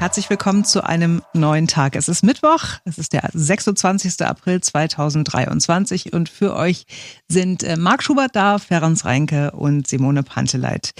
Herzlich 0.00 0.30
willkommen 0.30 0.64
zu 0.64 0.82
einem 0.82 1.20
neuen 1.34 1.66
Tag. 1.66 1.94
Es 1.94 2.08
ist 2.08 2.24
Mittwoch, 2.24 2.64
es 2.86 2.96
ist 2.96 3.12
der 3.12 3.28
26. 3.34 4.22
April 4.22 4.62
2023 4.62 6.14
und 6.14 6.30
für 6.30 6.56
euch 6.56 6.86
sind 7.28 7.62
äh, 7.62 7.76
Marc 7.76 8.02
Schubert 8.02 8.34
da, 8.34 8.58
Ferenc 8.58 9.04
Reinke 9.04 9.50
und 9.50 9.86
Simone 9.86 10.22
Panteleit. 10.22 10.92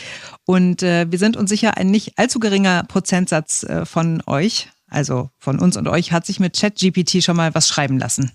Und 0.44 0.82
äh, 0.82 1.10
wir 1.10 1.18
sind 1.18 1.38
uns 1.38 1.48
sicher, 1.48 1.78
ein 1.78 1.90
nicht 1.90 2.18
allzu 2.18 2.40
geringer 2.40 2.84
Prozentsatz 2.88 3.62
äh, 3.62 3.86
von 3.86 4.22
euch, 4.26 4.68
also 4.86 5.30
von 5.38 5.58
uns 5.60 5.78
und 5.78 5.88
euch, 5.88 6.12
hat 6.12 6.26
sich 6.26 6.38
mit 6.38 6.60
ChatGPT 6.60 7.24
schon 7.24 7.38
mal 7.38 7.54
was 7.54 7.68
schreiben 7.68 7.98
lassen. 7.98 8.32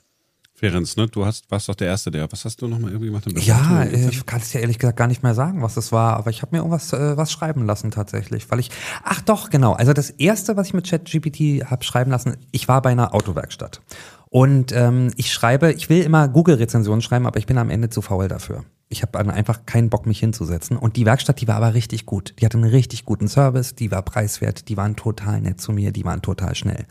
Ferenc, 0.57 0.95
ne? 0.95 1.07
Du 1.07 1.25
hast, 1.25 1.51
warst 1.51 1.67
doch 1.67 1.75
der 1.75 1.87
Erste, 1.87 2.11
der. 2.11 2.31
Was 2.31 2.45
hast 2.45 2.61
du 2.61 2.67
nochmal 2.67 2.91
irgendwie 2.91 3.07
gemacht? 3.07 3.25
Ja, 3.45 3.83
ich 3.83 4.25
kann 4.25 4.39
es 4.39 4.51
dir 4.51 4.61
ehrlich 4.61 4.79
gesagt 4.79 4.97
gar 4.97 5.07
nicht 5.07 5.21
mehr 5.21 5.33
sagen, 5.33 5.61
was 5.61 5.73
das 5.73 5.91
war, 5.91 6.15
aber 6.15 6.29
ich 6.29 6.41
habe 6.41 6.55
mir 6.55 6.59
irgendwas 6.59 6.93
äh, 6.93 7.17
was 7.17 7.29
schreiben 7.31 7.65
lassen 7.65 7.91
tatsächlich, 7.91 8.49
weil 8.49 8.61
ich. 8.61 8.71
Ach 9.03 9.19
doch, 9.19 9.49
genau. 9.49 9.73
Also 9.73 9.91
das 9.91 10.09
erste, 10.11 10.55
was 10.55 10.67
ich 10.67 10.73
mit 10.73 10.89
ChatGPT 10.89 11.69
habe 11.69 11.83
schreiben 11.83 12.09
lassen, 12.09 12.37
ich 12.51 12.69
war 12.69 12.81
bei 12.81 12.91
einer 12.91 13.13
Autowerkstatt. 13.13 13.81
Und 14.29 14.71
ähm, 14.71 15.11
ich 15.17 15.31
schreibe, 15.31 15.73
ich 15.73 15.89
will 15.89 16.01
immer 16.01 16.27
Google-Rezensionen 16.29 17.01
schreiben, 17.01 17.27
aber 17.27 17.37
ich 17.37 17.45
bin 17.45 17.57
am 17.57 17.69
Ende 17.69 17.89
zu 17.89 18.01
faul 18.01 18.27
dafür. 18.29 18.63
Ich 18.87 19.01
habe 19.01 19.19
einfach 19.19 19.65
keinen 19.65 19.89
Bock, 19.89 20.05
mich 20.05 20.19
hinzusetzen. 20.19 20.77
Und 20.77 20.95
die 20.95 21.05
Werkstatt, 21.05 21.41
die 21.41 21.47
war 21.47 21.55
aber 21.55 21.73
richtig 21.73 22.05
gut. 22.05 22.33
Die 22.39 22.45
hatte 22.45 22.57
einen 22.57 22.69
richtig 22.69 23.03
guten 23.03 23.27
Service, 23.27 23.75
die 23.75 23.91
war 23.91 24.03
preiswert, 24.03 24.69
die 24.69 24.77
waren 24.77 24.95
total 24.95 25.41
nett 25.41 25.59
zu 25.59 25.71
mir, 25.71 25.91
die 25.91 26.05
waren 26.05 26.21
total 26.21 26.55
schnell. 26.55 26.85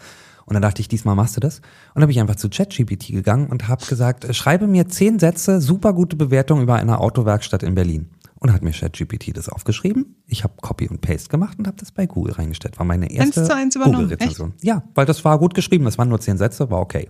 Und 0.46 0.54
dann 0.54 0.62
dachte 0.62 0.80
ich, 0.80 0.88
diesmal 0.88 1.14
machst 1.14 1.36
du 1.36 1.40
das. 1.40 1.58
Und 1.94 2.00
dann 2.00 2.06
bin 2.08 2.10
ich 2.10 2.20
einfach 2.20 2.36
zu 2.36 2.48
ChatGPT 2.48 3.08
gegangen 3.08 3.46
und 3.48 3.68
habe 3.68 3.84
gesagt, 3.86 4.24
äh, 4.24 4.34
schreibe 4.34 4.66
mir 4.66 4.88
zehn 4.88 5.18
Sätze, 5.18 5.60
super 5.60 5.92
gute 5.92 6.16
Bewertung 6.16 6.60
über 6.60 6.74
eine 6.76 6.98
Autowerkstatt 7.00 7.62
in 7.62 7.74
Berlin. 7.74 8.10
Und 8.40 8.52
hat 8.52 8.62
mir 8.62 8.72
ChatGPT 8.72 9.34
das 9.34 9.48
aufgeschrieben. 9.48 10.16
Ich 10.26 10.44
habe 10.44 10.52
Copy 10.60 10.86
und 10.88 11.00
Paste 11.00 11.30
gemacht 11.30 11.58
und 11.58 11.66
habe 11.66 11.78
das 11.78 11.92
bei 11.92 12.04
Google 12.06 12.34
reingestellt. 12.34 12.78
War 12.78 12.84
meine 12.84 13.10
erste 13.10 13.48
Google-Rezension. 13.72 14.52
Ja, 14.60 14.82
weil 14.94 15.06
das 15.06 15.24
war 15.24 15.38
gut 15.38 15.54
geschrieben. 15.54 15.86
Das 15.86 15.96
waren 15.96 16.10
nur 16.10 16.20
zehn 16.20 16.36
Sätze, 16.36 16.70
war 16.70 16.80
okay. 16.80 17.08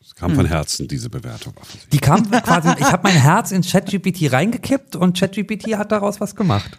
Es 0.00 0.14
kam 0.14 0.34
von 0.34 0.46
Herzen, 0.46 0.88
diese 0.88 1.10
Bewertung. 1.10 1.52
Die 1.92 1.98
kam 1.98 2.30
quasi, 2.30 2.70
ich 2.78 2.90
habe 2.90 3.02
mein 3.02 3.16
Herz 3.16 3.52
in 3.52 3.60
ChatGPT 3.60 4.32
reingekippt 4.32 4.96
und 4.96 5.18
ChatGPT 5.18 5.76
hat 5.76 5.92
daraus 5.92 6.20
was 6.20 6.34
gemacht. 6.34 6.78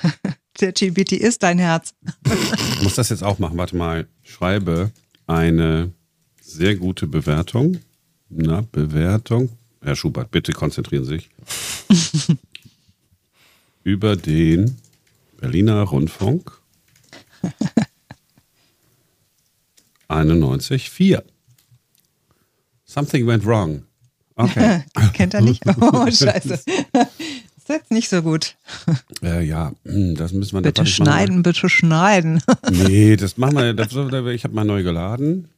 ChatGPT 0.58 1.12
ist 1.12 1.42
dein 1.42 1.58
Herz. 1.58 1.92
Ich 2.24 2.82
muss 2.82 2.94
das 2.94 3.10
jetzt 3.10 3.22
auch 3.22 3.38
machen. 3.38 3.58
Warte 3.58 3.76
mal. 3.76 4.06
Schreibe 4.22 4.90
eine 5.26 5.92
sehr 6.40 6.76
gute 6.76 7.06
Bewertung. 7.06 7.80
Na, 8.28 8.62
Bewertung. 8.72 9.50
Herr 9.82 9.96
Schubert, 9.96 10.30
bitte 10.30 10.52
konzentrieren 10.52 11.04
Sie 11.04 11.18
sich. 11.18 11.30
über 13.84 14.16
den 14.16 14.76
Berliner 15.40 15.82
Rundfunk 15.82 16.52
91,4. 20.08 21.22
Something 22.84 23.26
went 23.26 23.44
wrong. 23.44 23.84
Okay. 24.36 24.84
Kennt 25.14 25.34
er 25.34 25.40
nicht? 25.40 25.62
Oh, 25.66 26.06
scheiße. 26.10 26.62
Das 27.66 27.76
ist 27.76 27.82
jetzt 27.82 27.90
nicht 27.92 28.08
so 28.08 28.22
gut. 28.22 28.56
Äh, 29.22 29.44
ja, 29.44 29.72
hm, 29.84 30.16
das 30.16 30.32
müssen 30.32 30.54
wir 30.54 30.62
Bitte 30.62 30.84
schneiden, 30.84 31.44
bitte 31.44 31.68
schneiden. 31.68 32.42
Nee, 32.68 33.14
das 33.14 33.36
machen 33.36 33.56
wir. 33.56 33.72
Das, 33.72 33.92
ich 33.92 34.42
habe 34.42 34.54
mal 34.54 34.64
neu 34.64 34.82
geladen. 34.82 35.48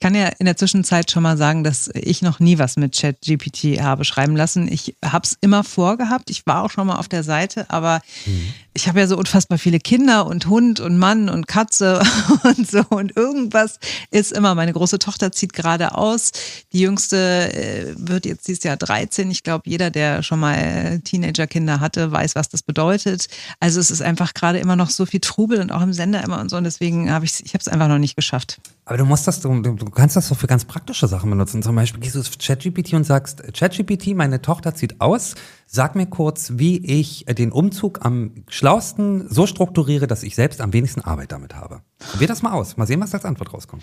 Ich 0.00 0.02
kann 0.02 0.14
ja 0.14 0.28
in 0.38 0.46
der 0.46 0.56
Zwischenzeit 0.56 1.10
schon 1.10 1.22
mal 1.22 1.36
sagen, 1.36 1.62
dass 1.62 1.90
ich 1.92 2.22
noch 2.22 2.40
nie 2.40 2.58
was 2.58 2.78
mit 2.78 2.96
ChatGPT 2.96 3.82
habe 3.82 4.06
schreiben 4.06 4.34
lassen. 4.34 4.66
Ich 4.66 4.96
habe 5.04 5.26
es 5.26 5.36
immer 5.42 5.62
vorgehabt. 5.62 6.30
Ich 6.30 6.46
war 6.46 6.64
auch 6.64 6.70
schon 6.70 6.86
mal 6.86 6.96
auf 6.96 7.06
der 7.06 7.22
Seite, 7.22 7.68
aber 7.68 8.00
mhm. 8.24 8.54
ich 8.72 8.88
habe 8.88 9.00
ja 9.00 9.06
so 9.06 9.18
unfassbar 9.18 9.58
viele 9.58 9.78
Kinder 9.78 10.24
und 10.24 10.46
Hund 10.46 10.80
und 10.80 10.96
Mann 10.96 11.28
und 11.28 11.46
Katze 11.46 12.00
und 12.44 12.66
so. 12.66 12.82
Und 12.88 13.14
irgendwas 13.14 13.78
ist 14.10 14.32
immer. 14.32 14.54
Meine 14.54 14.72
große 14.72 14.98
Tochter 14.98 15.32
zieht 15.32 15.52
gerade 15.52 15.94
aus. 15.94 16.32
Die 16.72 16.80
jüngste 16.80 17.52
äh, 17.52 17.94
wird 17.98 18.24
jetzt 18.24 18.48
dieses 18.48 18.64
Jahr 18.64 18.78
13. 18.78 19.30
Ich 19.30 19.42
glaube, 19.42 19.68
jeder, 19.68 19.90
der 19.90 20.22
schon 20.22 20.40
mal 20.40 21.00
Teenagerkinder 21.04 21.78
hatte, 21.78 22.10
weiß, 22.10 22.36
was 22.36 22.48
das 22.48 22.62
bedeutet. 22.62 23.28
Also 23.60 23.80
es 23.80 23.90
ist 23.90 24.00
einfach 24.00 24.32
gerade 24.32 24.60
immer 24.60 24.76
noch 24.76 24.88
so 24.88 25.04
viel 25.04 25.20
Trubel 25.20 25.60
und 25.60 25.70
auch 25.70 25.82
im 25.82 25.92
Sender 25.92 26.24
immer 26.24 26.40
und 26.40 26.48
so. 26.48 26.56
Und 26.56 26.64
deswegen 26.64 27.12
habe 27.12 27.26
ich, 27.26 27.44
ich 27.44 27.52
habe 27.52 27.60
es 27.60 27.68
einfach 27.68 27.88
noch 27.88 27.98
nicht 27.98 28.16
geschafft. 28.16 28.62
Aber 28.90 28.96
du 28.96 29.04
musst 29.04 29.28
das, 29.28 29.40
du, 29.40 29.60
du 29.60 29.89
kannst 29.90 30.16
das 30.16 30.28
doch 30.28 30.36
für 30.36 30.46
ganz 30.46 30.64
praktische 30.64 31.08
Sachen 31.08 31.30
benutzen. 31.30 31.62
Zum 31.62 31.74
Beispiel 31.74 32.00
gehst 32.00 32.14
du 32.14 32.22
zu 32.22 32.32
ChatGPT 32.38 32.94
und 32.94 33.04
sagst, 33.04 33.42
ChatGPT, 33.54 34.14
meine 34.14 34.42
Tochter 34.42 34.74
zieht 34.74 35.00
aus. 35.00 35.34
Sag 35.66 35.94
mir 35.94 36.06
kurz, 36.06 36.52
wie 36.56 36.84
ich 36.84 37.24
den 37.26 37.52
Umzug 37.52 38.04
am 38.04 38.44
schlausten 38.48 39.28
so 39.28 39.46
strukturiere, 39.46 40.06
dass 40.06 40.22
ich 40.22 40.34
selbst 40.34 40.60
am 40.60 40.72
wenigsten 40.72 41.00
Arbeit 41.00 41.32
damit 41.32 41.54
habe. 41.54 41.82
Probier 41.98 42.28
das 42.28 42.42
mal 42.42 42.52
aus. 42.52 42.76
Mal 42.76 42.86
sehen, 42.86 43.00
was 43.00 43.14
als 43.14 43.24
Antwort 43.24 43.52
rauskommt. 43.54 43.82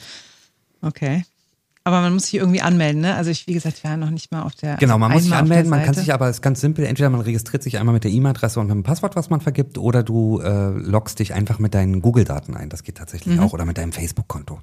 Okay. 0.81 1.23
Aber 1.87 2.01
man 2.01 2.13
muss 2.13 2.23
sich 2.23 2.35
irgendwie 2.35 2.61
anmelden, 2.61 3.01
ne? 3.01 3.15
Also 3.15 3.31
ich, 3.31 3.47
wie 3.47 3.53
gesagt, 3.53 3.81
wir 3.81 3.89
waren 3.89 4.01
noch 4.01 4.09
nicht 4.09 4.29
mal 4.29 4.41
auf 4.41 4.53
der. 4.55 4.75
Genau, 4.75 4.97
man 4.97 5.09
muss 5.09 5.23
sich 5.23 5.33
anmelden, 5.33 5.69
man 5.69 5.83
kann 5.83 5.93
sich 5.93 6.13
aber, 6.13 6.29
ist 6.29 6.41
ganz 6.41 6.59
simpel, 6.59 6.83
entweder 6.83 7.09
man 7.09 7.21
registriert 7.21 7.63
sich 7.63 7.77
einmal 7.77 7.93
mit 7.93 8.03
der 8.03 8.11
E-Mail-Adresse 8.11 8.59
und 8.59 8.67
mit 8.67 8.75
dem 8.75 8.83
Passwort, 8.83 9.15
was 9.15 9.29
man 9.29 9.39
vergibt, 9.39 9.77
oder 9.77 10.03
du 10.03 10.41
äh, 10.41 10.67
loggst 10.71 11.19
dich 11.19 11.33
einfach 11.33 11.59
mit 11.59 11.73
deinen 11.73 12.01
Google-Daten 12.01 12.57
ein. 12.57 12.69
Das 12.69 12.83
geht 12.83 12.97
tatsächlich 12.97 13.37
mhm. 13.37 13.43
auch. 13.43 13.53
Oder 13.53 13.63
mit 13.63 13.77
deinem 13.77 13.93
Facebook-Konto. 13.93 14.59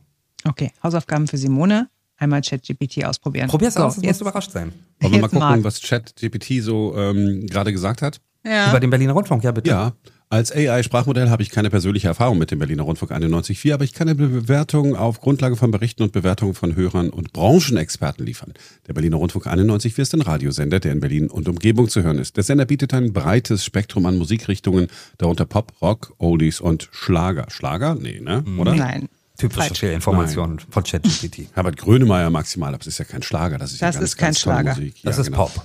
Okay, 0.46 0.72
Hausaufgaben 0.82 1.26
für 1.26 1.38
Simone. 1.38 1.88
Einmal 2.16 2.42
ChatGPT 2.42 3.04
ausprobieren. 3.04 3.48
Probier's 3.48 3.74
so, 3.74 3.82
aus, 3.82 3.98
jetzt 4.00 4.20
überrascht 4.20 4.52
sein. 4.52 4.72
Wollen 5.00 5.12
wir 5.12 5.20
mal 5.20 5.28
gucken, 5.28 5.38
Marc. 5.40 5.64
was 5.64 5.82
ChatGPT 5.82 6.62
so 6.62 6.96
ähm, 6.96 7.46
gerade 7.46 7.72
gesagt 7.72 8.02
hat? 8.02 8.20
Ja. 8.44 8.70
Über 8.70 8.78
den 8.78 8.90
Berliner 8.90 9.14
Rundfunk, 9.14 9.42
ja 9.42 9.50
bitte. 9.50 9.70
Ja, 9.70 9.94
als 10.34 10.50
AI-Sprachmodell 10.52 11.30
habe 11.30 11.42
ich 11.42 11.50
keine 11.50 11.70
persönliche 11.70 12.08
Erfahrung 12.08 12.38
mit 12.38 12.50
dem 12.50 12.58
Berliner 12.58 12.82
Rundfunk 12.82 13.12
91.4, 13.12 13.74
aber 13.74 13.84
ich 13.84 13.92
kann 13.92 14.08
eine 14.08 14.16
Bewertung 14.16 14.96
auf 14.96 15.20
Grundlage 15.20 15.54
von 15.54 15.70
Berichten 15.70 16.02
und 16.02 16.12
Bewertungen 16.12 16.54
von 16.54 16.74
Hörern 16.74 17.10
und 17.10 17.32
Branchenexperten 17.32 18.26
liefern. 18.26 18.52
Der 18.88 18.94
Berliner 18.94 19.16
Rundfunk 19.18 19.46
91.4 19.46 20.02
ist 20.02 20.14
ein 20.14 20.22
Radiosender, 20.22 20.80
der 20.80 20.92
in 20.92 21.00
Berlin 21.00 21.28
und 21.28 21.48
Umgebung 21.48 21.88
zu 21.88 22.02
hören 22.02 22.18
ist. 22.18 22.36
Der 22.36 22.42
Sender 22.42 22.64
bietet 22.64 22.94
ein 22.94 23.12
breites 23.12 23.64
Spektrum 23.64 24.06
an 24.06 24.18
Musikrichtungen, 24.18 24.88
darunter 25.18 25.44
Pop, 25.44 25.72
Rock, 25.80 26.14
Oldies 26.18 26.60
und 26.60 26.88
Schlager. 26.90 27.46
Schlager? 27.50 27.94
Nee, 27.94 28.20
ne? 28.20 28.44
Oder? 28.58 28.74
Nein. 28.74 29.08
Typische 29.36 29.74
Fehlinformationen 29.74 30.60
von 30.70 30.84
ChatGPT. 30.84 31.48
Herbert 31.54 31.76
Grönemeyer 31.76 32.30
maximal, 32.30 32.68
aber 32.68 32.78
das 32.78 32.86
ist 32.88 32.98
ja 32.98 33.04
kein 33.04 33.22
Schlager, 33.22 33.58
das 33.58 33.72
ist 33.72 33.82
das 33.82 33.94
ja 33.96 34.00
ganz, 34.00 34.10
ist 34.10 34.16
kein 34.16 34.26
ganz 34.28 34.40
Schlager. 34.40 34.70
Musik. 34.74 34.94
Das 35.02 35.16
ja, 35.16 35.22
ist 35.22 35.26
genau. 35.30 35.46
Pop. 35.46 35.62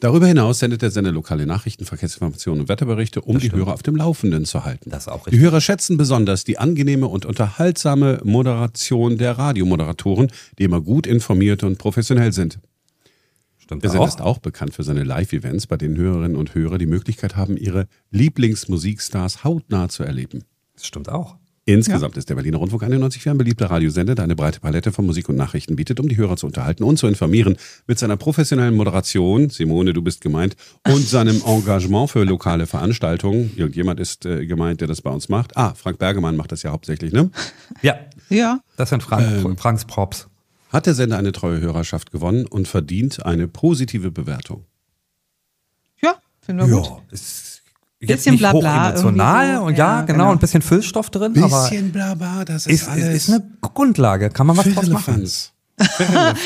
Darüber 0.00 0.26
hinaus 0.26 0.60
sendet 0.60 0.80
der 0.80 0.90
Sender 0.90 1.12
lokale 1.12 1.44
Nachrichten, 1.44 1.84
Verkehrsinformationen 1.84 2.62
und 2.62 2.68
Wetterberichte, 2.70 3.20
um 3.20 3.34
Das 3.34 3.42
die 3.42 3.48
stimmt. 3.48 3.64
Hörer 3.66 3.74
auf 3.74 3.82
dem 3.82 3.96
Laufenden 3.96 4.46
zu 4.46 4.64
halten. 4.64 4.88
Das 4.88 5.02
ist 5.02 5.08
auch 5.08 5.24
Die 5.24 5.30
richtig. 5.30 5.40
Hörer 5.42 5.60
schätzen 5.60 5.98
besonders 5.98 6.44
die 6.44 6.56
angenehme 6.56 7.06
und 7.06 7.26
unterhaltsame 7.26 8.18
Moderation 8.24 9.18
der 9.18 9.36
Radiomoderatoren, 9.36 10.32
die 10.58 10.64
immer 10.64 10.80
gut 10.80 11.06
informiert 11.06 11.62
und 11.62 11.76
professionell 11.76 12.32
sind. 12.32 12.58
Stimmt 13.58 13.82
Der 13.82 13.90
Sender 13.90 14.04
auch. 14.04 14.08
ist 14.08 14.20
auch 14.22 14.38
bekannt 14.38 14.72
für 14.72 14.82
seine 14.84 15.04
Live-Events, 15.04 15.66
bei 15.66 15.76
denen 15.76 15.98
Hörerinnen 15.98 16.36
und 16.38 16.54
Hörer 16.54 16.78
die 16.78 16.86
Möglichkeit 16.86 17.36
haben, 17.36 17.58
ihre 17.58 17.86
Lieblingsmusikstars 18.10 19.44
hautnah 19.44 19.90
zu 19.90 20.02
erleben. 20.02 20.44
Das 20.76 20.86
stimmt 20.86 21.10
auch. 21.10 21.36
Insgesamt 21.66 22.16
ist 22.16 22.28
der 22.30 22.34
Berliner 22.34 22.56
Rundfunk 22.58 22.82
91 22.82 23.28
ein 23.28 23.36
beliebter 23.38 23.66
Radiosender, 23.70 24.14
der 24.14 24.24
eine 24.24 24.34
breite 24.34 24.60
Palette 24.60 24.92
von 24.92 25.04
Musik 25.06 25.28
und 25.28 25.36
Nachrichten 25.36 25.76
bietet, 25.76 26.00
um 26.00 26.08
die 26.08 26.16
Hörer 26.16 26.36
zu 26.36 26.46
unterhalten 26.46 26.82
und 26.84 26.96
zu 26.96 27.06
informieren. 27.06 27.56
Mit 27.86 27.98
seiner 27.98 28.16
professionellen 28.16 28.74
Moderation, 28.74 29.50
Simone, 29.50 29.92
du 29.92 30.02
bist 30.02 30.20
gemeint, 30.22 30.56
und 30.88 31.00
seinem 31.06 31.42
Engagement 31.46 32.10
für 32.10 32.24
lokale 32.24 32.66
Veranstaltungen. 32.66 33.52
Irgendjemand 33.56 34.00
ist 34.00 34.24
äh, 34.24 34.46
gemeint, 34.46 34.80
der 34.80 34.88
das 34.88 35.02
bei 35.02 35.10
uns 35.10 35.28
macht. 35.28 35.56
Ah, 35.56 35.74
Frank 35.74 35.98
Bergemann 35.98 36.36
macht 36.36 36.50
das 36.50 36.62
ja 36.62 36.70
hauptsächlich, 36.70 37.12
ne? 37.12 37.30
Ja, 37.82 37.98
Ja. 38.30 38.60
das 38.76 38.88
sind 38.88 39.02
Frank, 39.02 39.44
Ähm. 39.44 39.56
Franks 39.58 39.84
Props. 39.84 40.28
Hat 40.70 40.86
der 40.86 40.94
Sender 40.94 41.18
eine 41.18 41.32
treue 41.32 41.60
Hörerschaft 41.60 42.10
gewonnen 42.10 42.46
und 42.46 42.68
verdient 42.68 43.24
eine 43.26 43.48
positive 43.48 44.10
Bewertung. 44.10 44.64
Ja, 46.02 46.14
finden 46.40 46.68
wir 46.70 46.76
gut. 46.80 47.02
ist 47.10 47.49
jetzt 48.00 48.18
Bisschen 48.18 48.32
nicht 48.32 48.40
Blabla 48.40 48.94
hochemotional 48.94 49.56
so. 49.56 49.62
und 49.66 49.76
ja, 49.76 49.96
Ja, 49.96 50.00
genau, 50.02 50.18
genau. 50.18 50.32
ein 50.32 50.38
bisschen 50.38 50.62
Füllstoff 50.62 51.10
drin, 51.10 51.40
aber 51.42 51.70
blabla, 51.92 52.44
das 52.44 52.66
ist, 52.66 52.88
ist, 52.88 52.96
ist 52.96 53.30
eine 53.30 53.42
Grundlage. 53.60 54.30
Kann 54.30 54.46
man 54.46 54.56
was 54.56 54.72
draus 54.72 54.88
machen? 54.88 55.28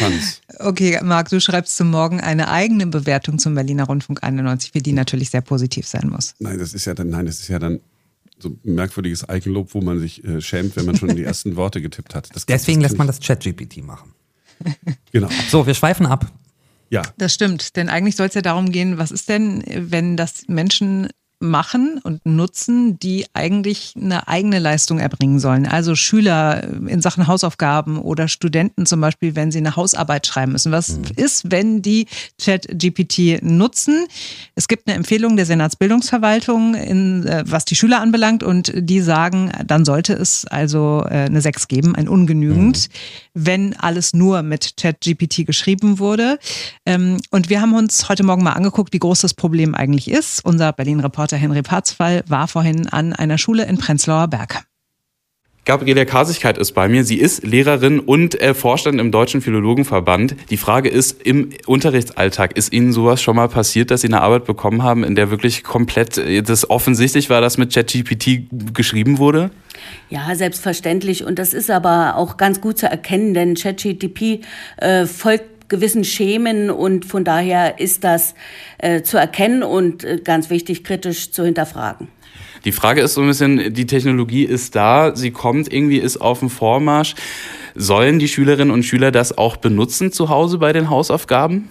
Okay, 0.61 1.01
Marc, 1.03 1.29
du 1.31 1.41
schreibst 1.41 1.77
zum 1.77 1.91
Morgen 1.91 2.21
eine 2.21 2.49
eigene 2.49 2.87
Bewertung 2.87 3.41
zum 3.41 3.57
Berliner 3.57 3.85
Rundfunk 3.85 4.23
91, 4.23 4.71
für 4.73 4.79
die 4.79 4.93
natürlich 4.93 5.31
sehr 5.31 5.41
positiv 5.41 5.89
sein 5.89 6.09
muss. 6.09 6.35
Nein, 6.39 6.59
das 6.59 6.73
ist 6.73 6.85
ja 6.85 6.95
dann, 6.95 7.09
nein, 7.11 7.27
das 7.27 7.41
ist 7.41 7.49
ja 7.49 7.59
dann 7.59 7.81
so 8.39 8.51
ein 8.51 8.75
merkwürdiges 8.75 9.29
Eigenlob, 9.29 9.75
wo 9.75 9.81
man 9.81 9.99
sich 9.99 10.23
äh, 10.25 10.41
schämt, 10.41 10.77
wenn 10.77 10.87
man 10.87 10.97
schon 10.97 11.15
die 11.17 11.25
ersten 11.25 11.57
Worte 11.57 11.81
getippt 11.83 12.15
hat. 12.15 12.29
Das, 12.35 12.47
Deswegen 12.47 12.81
das 12.81 12.91
lässt 12.93 12.99
man 12.99 13.07
das 13.07 13.21
ChatGPT 13.21 13.85
machen. 13.85 14.13
Genau. 15.13 15.29
So, 15.49 15.67
wir 15.67 15.75
schweifen 15.75 16.07
ab. 16.07 16.27
Ja. 16.91 17.03
Das 17.19 17.35
stimmt, 17.35 17.77
denn 17.77 17.89
eigentlich 17.89 18.17
soll 18.17 18.29
es 18.29 18.35
ja 18.35 18.43
darum 18.43 18.71
gehen, 18.71 18.99
was 18.99 19.11
ist 19.11 19.29
denn, 19.29 19.65
wenn 19.67 20.17
das 20.17 20.45
Menschen 20.49 21.09
machen 21.45 22.01
und 22.03 22.25
nutzen, 22.27 22.99
die 22.99 23.27
eigentlich 23.35 23.95
eine 23.97 24.29
eigene 24.29 24.59
Leistung 24.59 24.99
erbringen 24.99 25.39
sollen. 25.39 25.67
Also 25.67 25.95
Schüler 25.95 26.65
in 26.87 27.01
Sachen 27.01 27.27
Hausaufgaben 27.27 27.99
oder 27.99 28.29
Studenten 28.29 28.87
zum 28.87 29.01
Beispiel, 29.01 29.37
wenn 29.37 29.53
sie 29.53 29.59
eine 29.59 29.77
Hausarbeit 29.77 30.27
schreiben 30.27 30.53
müssen. 30.53 30.73
Was 30.73 30.97
mhm. 30.97 31.05
ist, 31.17 31.51
wenn 31.51 31.83
die 31.83 32.07
Chat-GPT 32.39 33.43
nutzen? 33.43 34.07
Es 34.55 34.69
gibt 34.69 34.89
eine 34.89 34.97
Empfehlung 34.97 35.37
der 35.37 35.47
Senatsbildungsverwaltung, 35.47 36.75
in, 36.75 37.27
äh, 37.27 37.45
was 37.47 37.65
die 37.65 37.77
Schüler 37.77 38.01
anbelangt, 38.01 38.43
und 38.43 38.73
die 38.75 39.01
sagen, 39.01 39.53
dann 39.67 39.85
sollte 39.85 40.15
es 40.15 40.47
also 40.47 41.05
äh, 41.09 41.27
eine 41.27 41.41
6 41.41 41.69
geben, 41.69 41.95
ein 41.95 42.09
ungenügend, 42.09 42.89
mhm. 42.89 43.47
wenn 43.47 43.77
alles 43.77 44.15
nur 44.15 44.43
mit 44.43 44.77
Chat-GPT 44.77 45.47
geschrieben 45.47 45.99
wurde. 45.99 46.39
Ähm, 46.87 47.19
und 47.31 47.51
wir 47.51 47.61
haben 47.61 47.75
uns 47.75 48.09
heute 48.09 48.25
Morgen 48.25 48.43
mal 48.43 48.53
angeguckt, 48.53 48.93
wie 48.93 48.99
groß 48.99 49.21
das 49.21 49.35
Problem 49.35 49.75
eigentlich 49.75 50.11
ist. 50.11 50.45
Unser 50.45 50.73
Berlin-Reporter 50.73 51.34
Henry 51.37 51.63
Parzfall 51.63 52.23
war 52.29 52.49
vorhin 52.49 52.89
an 52.89 53.13
einer 53.13 53.39
Schule 53.39 53.65
in 53.65 53.79
Prenzlauer 53.79 54.29
Berg. 54.29 54.65
Gabriele 55.65 56.05
Kasigkeit 56.05 56.59
ist 56.59 56.73
bei 56.73 56.89
mir. 56.89 57.05
Sie 57.05 57.17
ist 57.17 57.43
Lehrerin 57.43 57.99
und 57.99 58.39
äh, 58.39 58.53
Vorstand 58.53 59.01
im 59.01 59.11
Deutschen 59.11 59.41
Philologenverband. 59.41 60.37
Die 60.51 60.59
Frage 60.59 60.91
ist, 60.91 61.23
im 61.23 61.51
Unterrichtsalltag, 61.67 62.55
ist 62.59 62.71
Ihnen 62.71 62.93
sowas 62.93 63.23
schon 63.23 63.37
mal 63.37 63.49
passiert, 63.49 63.91
dass 63.91 64.03
Sie 64.03 64.09
eine 64.09 64.21
Arbeit 64.21 64.45
bekommen 64.45 64.83
haben, 64.83 65.05
in 65.05 65.15
der 65.15 65.31
wirklich 65.31 65.65
komplett 65.65 66.19
äh, 66.19 66.43
das 66.43 66.69
offensichtlich 66.69 67.31
war, 67.31 67.41
dass 67.41 67.57
mit 67.57 67.73
ChatGPT 67.73 68.75
geschrieben 68.75 69.17
wurde? 69.17 69.51
Ja, 70.11 70.35
selbstverständlich. 70.35 71.25
Und 71.25 71.39
das 71.39 71.55
ist 71.55 71.71
aber 71.71 72.17
auch 72.17 72.37
ganz 72.37 72.61
gut 72.61 72.77
zu 72.77 72.87
erkennen, 72.87 73.33
denn 73.33 73.55
ChatGPT 73.55 74.45
äh, 74.77 75.07
folgt 75.07 75.54
gewissen 75.69 76.05
Schemen 76.05 76.71
und 76.71 77.05
von 77.05 77.25
daher 77.25 77.79
ist 77.81 78.05
das 78.05 78.35
äh, 78.79 79.03
zu 79.03 79.17
erkennen 79.17 79.63
und 79.63 80.05
äh, 80.05 80.21
ganz 80.23 80.51
wichtig 80.51 80.85
kritisch 80.85 81.31
zu 81.33 81.45
hinterfragen. 81.45 82.09
Die 82.65 82.73
Frage 82.73 83.03
ist 83.03 83.15
so 83.15 83.21
ein 83.21 83.27
bisschen, 83.27 83.75
die 83.75 83.87
Technologie 83.87 84.45
ist 84.45 84.75
da, 84.75 85.15
sie 85.15 85.31
kommt 85.31 85.71
irgendwie, 85.73 85.99
ist 85.99 86.17
auf 86.17 86.39
dem 86.39 86.49
Vormarsch. 86.49 87.15
Sollen 87.75 88.19
die 88.19 88.29
Schülerinnen 88.29 88.71
und 88.71 88.85
Schüler 88.85 89.11
das 89.11 89.37
auch 89.37 89.57
benutzen 89.57 90.13
zu 90.13 90.31
Hause 90.31 90.59
bei 90.59 90.73
den 90.73 90.89
Hausaufgaben? 90.89 91.69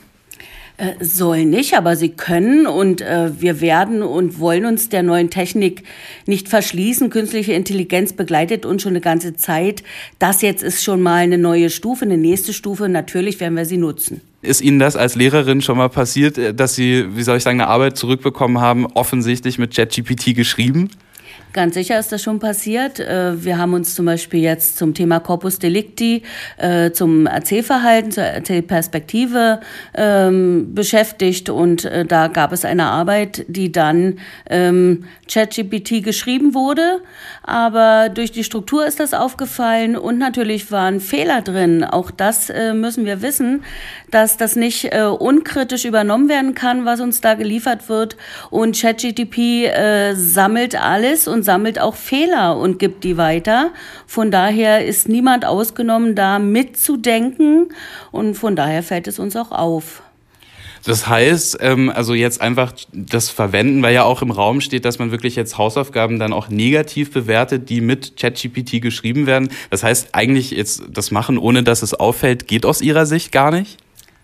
Äh, 0.78 0.94
sollen 1.06 1.52
nicht, 1.52 1.76
aber 1.76 1.96
sie 1.96 2.10
können 2.10 2.66
und 2.66 3.00
äh, 3.02 3.30
wir 3.40 3.62
werden 3.62 4.02
und 4.02 4.40
wollen 4.40 4.66
uns 4.66 4.90
der 4.90 5.04
neuen 5.04 5.30
Technik 5.30 5.84
nicht 6.26 6.50
verschließen. 6.50 7.12
Künstliche 7.12 7.54
Intelligenz 7.54 8.14
begleitet 8.14 8.66
uns 8.66 8.82
schon 8.82 8.94
eine 8.94 9.02
ganze 9.02 9.36
Zeit. 9.36 9.84
Das 10.18 10.42
jetzt 10.42 10.64
ist 10.64 10.84
schon 10.84 11.00
mal 11.00 11.18
eine 11.18 11.38
neue 11.38 11.70
Stufe, 11.70 12.06
eine 12.06 12.18
nächste 12.18 12.54
Stufe. 12.54 12.90
Natürlich 12.90 13.40
werden 13.40 13.54
wir 13.54 13.66
sie 13.66 13.78
nutzen. 13.78 14.22
Ist 14.42 14.62
Ihnen 14.62 14.80
das 14.80 14.96
als 14.96 15.14
Lehrerin 15.14 15.62
schon 15.62 15.78
mal 15.78 15.90
passiert, 15.90 16.40
äh, 16.40 16.56
dass 16.56 16.74
Sie, 16.74 17.06
wie 17.16 17.22
soll 17.22 17.38
ich 17.38 17.44
sagen, 17.44 17.62
eine 17.62 17.70
Arbeit 17.70 17.96
zurückbekommen 17.96 18.60
haben, 18.60 18.88
offensichtlich 18.88 19.60
mit 19.60 19.76
ChatGPT 19.76 20.34
geschrieben? 20.36 20.90
Ganz 21.54 21.76
sicher 21.76 22.00
ist 22.00 22.12
das 22.12 22.24
schon 22.24 22.40
passiert. 22.40 23.00
Äh, 23.00 23.46
wir 23.46 23.60
haben 23.60 23.76
uns 23.76 23.94
zum 23.94 24.08
Beispiel 24.08 24.40
jetzt 24.40 24.76
zum 24.76 24.96
Thema 24.96 25.20
Corpus 25.20 25.60
Delicti, 25.60 26.24
äh, 26.58 26.90
zum 26.90 27.28
Erzählverhalten, 27.28 28.12
zur 28.12 28.24
Erzählperspektive 28.24 29.60
ähm, 29.94 30.74
beschäftigt 30.74 31.52
und 31.52 31.86
äh, 31.86 32.06
da 32.06 32.28
gab 32.28 32.54
es 32.54 32.66
eine 32.66 32.86
Arbeit, 32.86 33.46
die 33.48 33.72
dann 33.72 34.18
ähm, 34.50 35.06
ChatGPT 35.32 36.04
geschrieben 36.04 36.56
wurde, 36.56 37.02
aber 37.44 38.10
durch 38.10 38.32
die 38.32 38.44
Struktur 38.44 38.88
ist 38.88 39.00
das 39.00 39.14
aufgefallen 39.14 39.96
und 39.96 40.18
natürlich 40.18 40.72
waren 40.72 41.00
Fehler 41.00 41.44
drin. 41.44 41.84
Auch 41.84 42.10
das 42.12 42.52
müssen 42.74 43.06
wir 43.06 43.22
wissen, 43.22 43.64
dass 44.12 44.38
das 44.38 44.56
nicht 44.56 44.94
unkritisch 44.94 45.86
übernommen 45.86 46.30
werden 46.30 46.54
kann, 46.56 46.86
was 46.86 47.00
uns 47.00 47.22
da 47.22 47.34
geliefert 47.34 47.90
wird 47.90 48.16
und 48.50 48.80
ChatGPT 48.80 49.72
sammelt 50.14 50.80
alles 50.80 51.28
und 51.28 51.43
sammelt 51.44 51.80
auch 51.80 51.96
Fehler 51.96 52.58
und 52.58 52.80
gibt 52.80 53.04
die 53.04 53.18
weiter. 53.18 53.72
Von 54.08 54.32
daher 54.32 54.86
ist 54.86 55.08
niemand 55.08 55.46
ausgenommen, 55.46 56.16
da 56.16 56.40
mitzudenken 56.40 57.70
und 58.12 58.36
von 58.36 58.56
daher 58.56 58.84
fällt 58.84 59.08
es 59.08 59.20
uns 59.20 59.36
auch 59.36 59.52
auf. 59.52 60.02
Das 60.86 61.08
heißt, 61.08 61.60
ähm, 61.62 61.90
also 61.90 62.14
jetzt 62.14 62.42
einfach 62.42 62.74
das 62.92 63.30
Verwenden, 63.30 63.82
weil 63.82 63.94
ja 63.94 64.04
auch 64.04 64.22
im 64.22 64.32
Raum 64.32 64.60
steht, 64.60 64.84
dass 64.84 65.00
man 65.00 65.12
wirklich 65.12 65.36
jetzt 65.36 65.58
Hausaufgaben 65.58 66.20
dann 66.20 66.34
auch 66.34 66.50
negativ 66.50 67.12
bewertet, 67.12 67.70
die 67.70 67.80
mit 67.80 68.18
ChatGPT 68.18 68.82
geschrieben 68.82 69.26
werden. 69.26 69.50
Das 69.70 69.84
heißt, 69.84 70.10
eigentlich 70.12 70.52
jetzt 70.52 70.84
das 70.92 71.12
machen, 71.12 71.38
ohne 71.38 71.64
dass 71.64 71.84
es 71.84 71.94
auffällt, 71.94 72.48
geht 72.48 72.66
aus 72.66 72.82
Ihrer 72.82 73.06
Sicht 73.06 73.32
gar 73.32 73.52
nicht? 73.52 73.78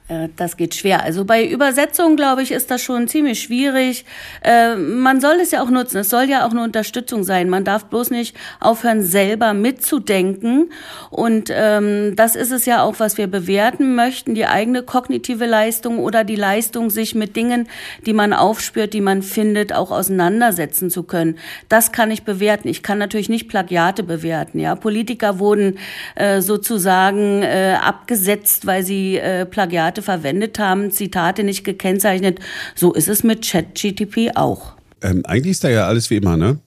Äh, 0.10 0.30
das 0.36 0.58
geht 0.58 0.76
schwer. 0.76 1.04
Also 1.04 1.24
bei 1.24 1.46
Übersetzung, 1.46 2.16
glaube 2.16 2.42
ich, 2.42 2.52
ist 2.52 2.70
das 2.70 2.82
schon 2.82 3.08
ziemlich 3.08 3.42
schwierig. 3.42 4.06
Äh, 4.44 4.76
man 4.76 5.22
soll 5.22 5.36
es 5.42 5.52
ja 5.52 5.62
auch 5.62 5.70
nutzen. 5.70 5.98
Es 5.98 6.10
soll 6.10 6.24
ja 6.24 6.46
auch 6.46 6.52
eine 6.52 6.64
Unterstützung 6.64 7.24
sein. 7.24 7.50
Man 7.50 7.64
darf 7.64 7.86
bloß 7.86 8.10
nicht 8.10 8.36
aufhören, 8.60 9.04
selber 9.04 9.54
mitzudenken. 9.54 10.72
Und 11.12 11.50
ähm, 11.54 12.16
das 12.16 12.36
ist 12.36 12.52
es 12.52 12.66
ja 12.66 12.84
auch, 12.84 12.96
was 12.98 13.18
wir 13.18 13.28
bewerten 13.28 13.96
möchten, 13.96 14.36
die 14.36 14.46
eigene 14.46 14.84
kognitive 14.84 15.46
Leistung 15.46 16.00
oder 16.00 16.24
die 16.24 16.36
Leistung, 16.36 16.90
sich 16.90 17.14
mit 17.14 17.36
Dingen, 17.36 17.68
die 18.06 18.14
man 18.14 18.34
aufspürt, 18.34 18.94
die 18.94 19.02
man 19.02 19.22
findet, 19.22 19.74
auch 19.74 19.92
auseinandersetzen 19.92 20.90
zu 20.90 21.04
können. 21.04 21.38
Das 21.70 21.92
kann 21.92 22.10
ich 22.10 22.24
bewerten. 22.24 22.68
Ich 22.68 22.82
kann 22.82 22.98
natürlich 22.98 23.30
nicht 23.30 23.48
Plagiate 23.48 24.02
bewerten. 24.02 24.60
Ja, 24.60 24.76
Politiker 24.76 25.38
wurden 25.40 25.78
äh, 26.16 26.42
sozusagen 26.42 27.44
äh, 27.44 27.78
abgesetzt, 27.80 28.66
weil 28.66 28.84
sie 28.84 29.18
äh, 29.18 29.46
Plagiate 29.46 29.99
Zitate 30.00 30.02
verwendet 30.02 30.60
haben, 30.60 30.92
Zitate 30.92 31.44
nicht 31.44 31.64
gekennzeichnet. 31.64 32.40
So 32.76 32.94
ist 32.94 33.08
es 33.08 33.24
mit 33.24 33.48
ChatGTP 33.48 34.36
auch. 34.36 34.74
Ähm, 35.02 35.26
eigentlich 35.26 35.52
ist 35.52 35.64
da 35.64 35.70
ja 35.70 35.88
alles 35.88 36.10
wie 36.10 36.18
immer, 36.18 36.38
ne? 36.38 36.60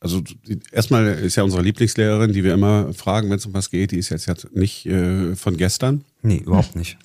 Also 0.00 0.22
erstmal 0.70 1.06
ist 1.06 1.36
ja 1.36 1.42
unsere 1.42 1.62
Lieblingslehrerin, 1.62 2.32
die 2.32 2.44
wir 2.44 2.54
immer 2.54 2.92
fragen, 2.92 3.30
wenn 3.30 3.38
es 3.38 3.46
um 3.46 3.54
was 3.54 3.70
geht, 3.70 3.90
die 3.90 3.98
ist 3.98 4.10
jetzt, 4.10 4.26
jetzt 4.26 4.54
nicht 4.54 4.86
äh, 4.86 5.34
von 5.34 5.56
gestern. 5.56 6.04
Nee, 6.22 6.42
überhaupt 6.44 6.76
nicht. 6.76 6.98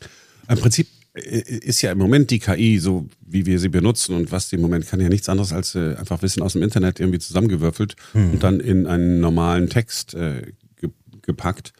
Im 0.49 0.57
Prinzip 0.57 0.87
äh, 1.13 1.39
ist 1.39 1.81
ja 1.81 1.91
im 1.91 1.97
Moment 1.97 2.29
die 2.29 2.39
KI, 2.39 2.79
so 2.79 3.07
wie 3.25 3.45
wir 3.45 3.59
sie 3.59 3.69
benutzen 3.69 4.15
und 4.15 4.31
was 4.31 4.49
die 4.49 4.55
im 4.57 4.61
Moment 4.61 4.87
kann, 4.87 4.99
ja 4.99 5.09
nichts 5.09 5.29
anderes 5.29 5.53
als 5.53 5.73
äh, 5.75 5.95
einfach 5.95 6.21
Wissen 6.21 6.43
aus 6.43 6.53
dem 6.53 6.61
Internet 6.61 6.99
irgendwie 6.99 7.19
zusammengewürfelt 7.19 7.95
hm. 8.11 8.33
und 8.33 8.43
dann 8.43 8.59
in 8.59 8.85
einen 8.87 9.19
normalen 9.19 9.69
Text 9.69 10.13
äh, 10.13 10.51
ge 10.75 10.89
gepackt. 11.21 11.73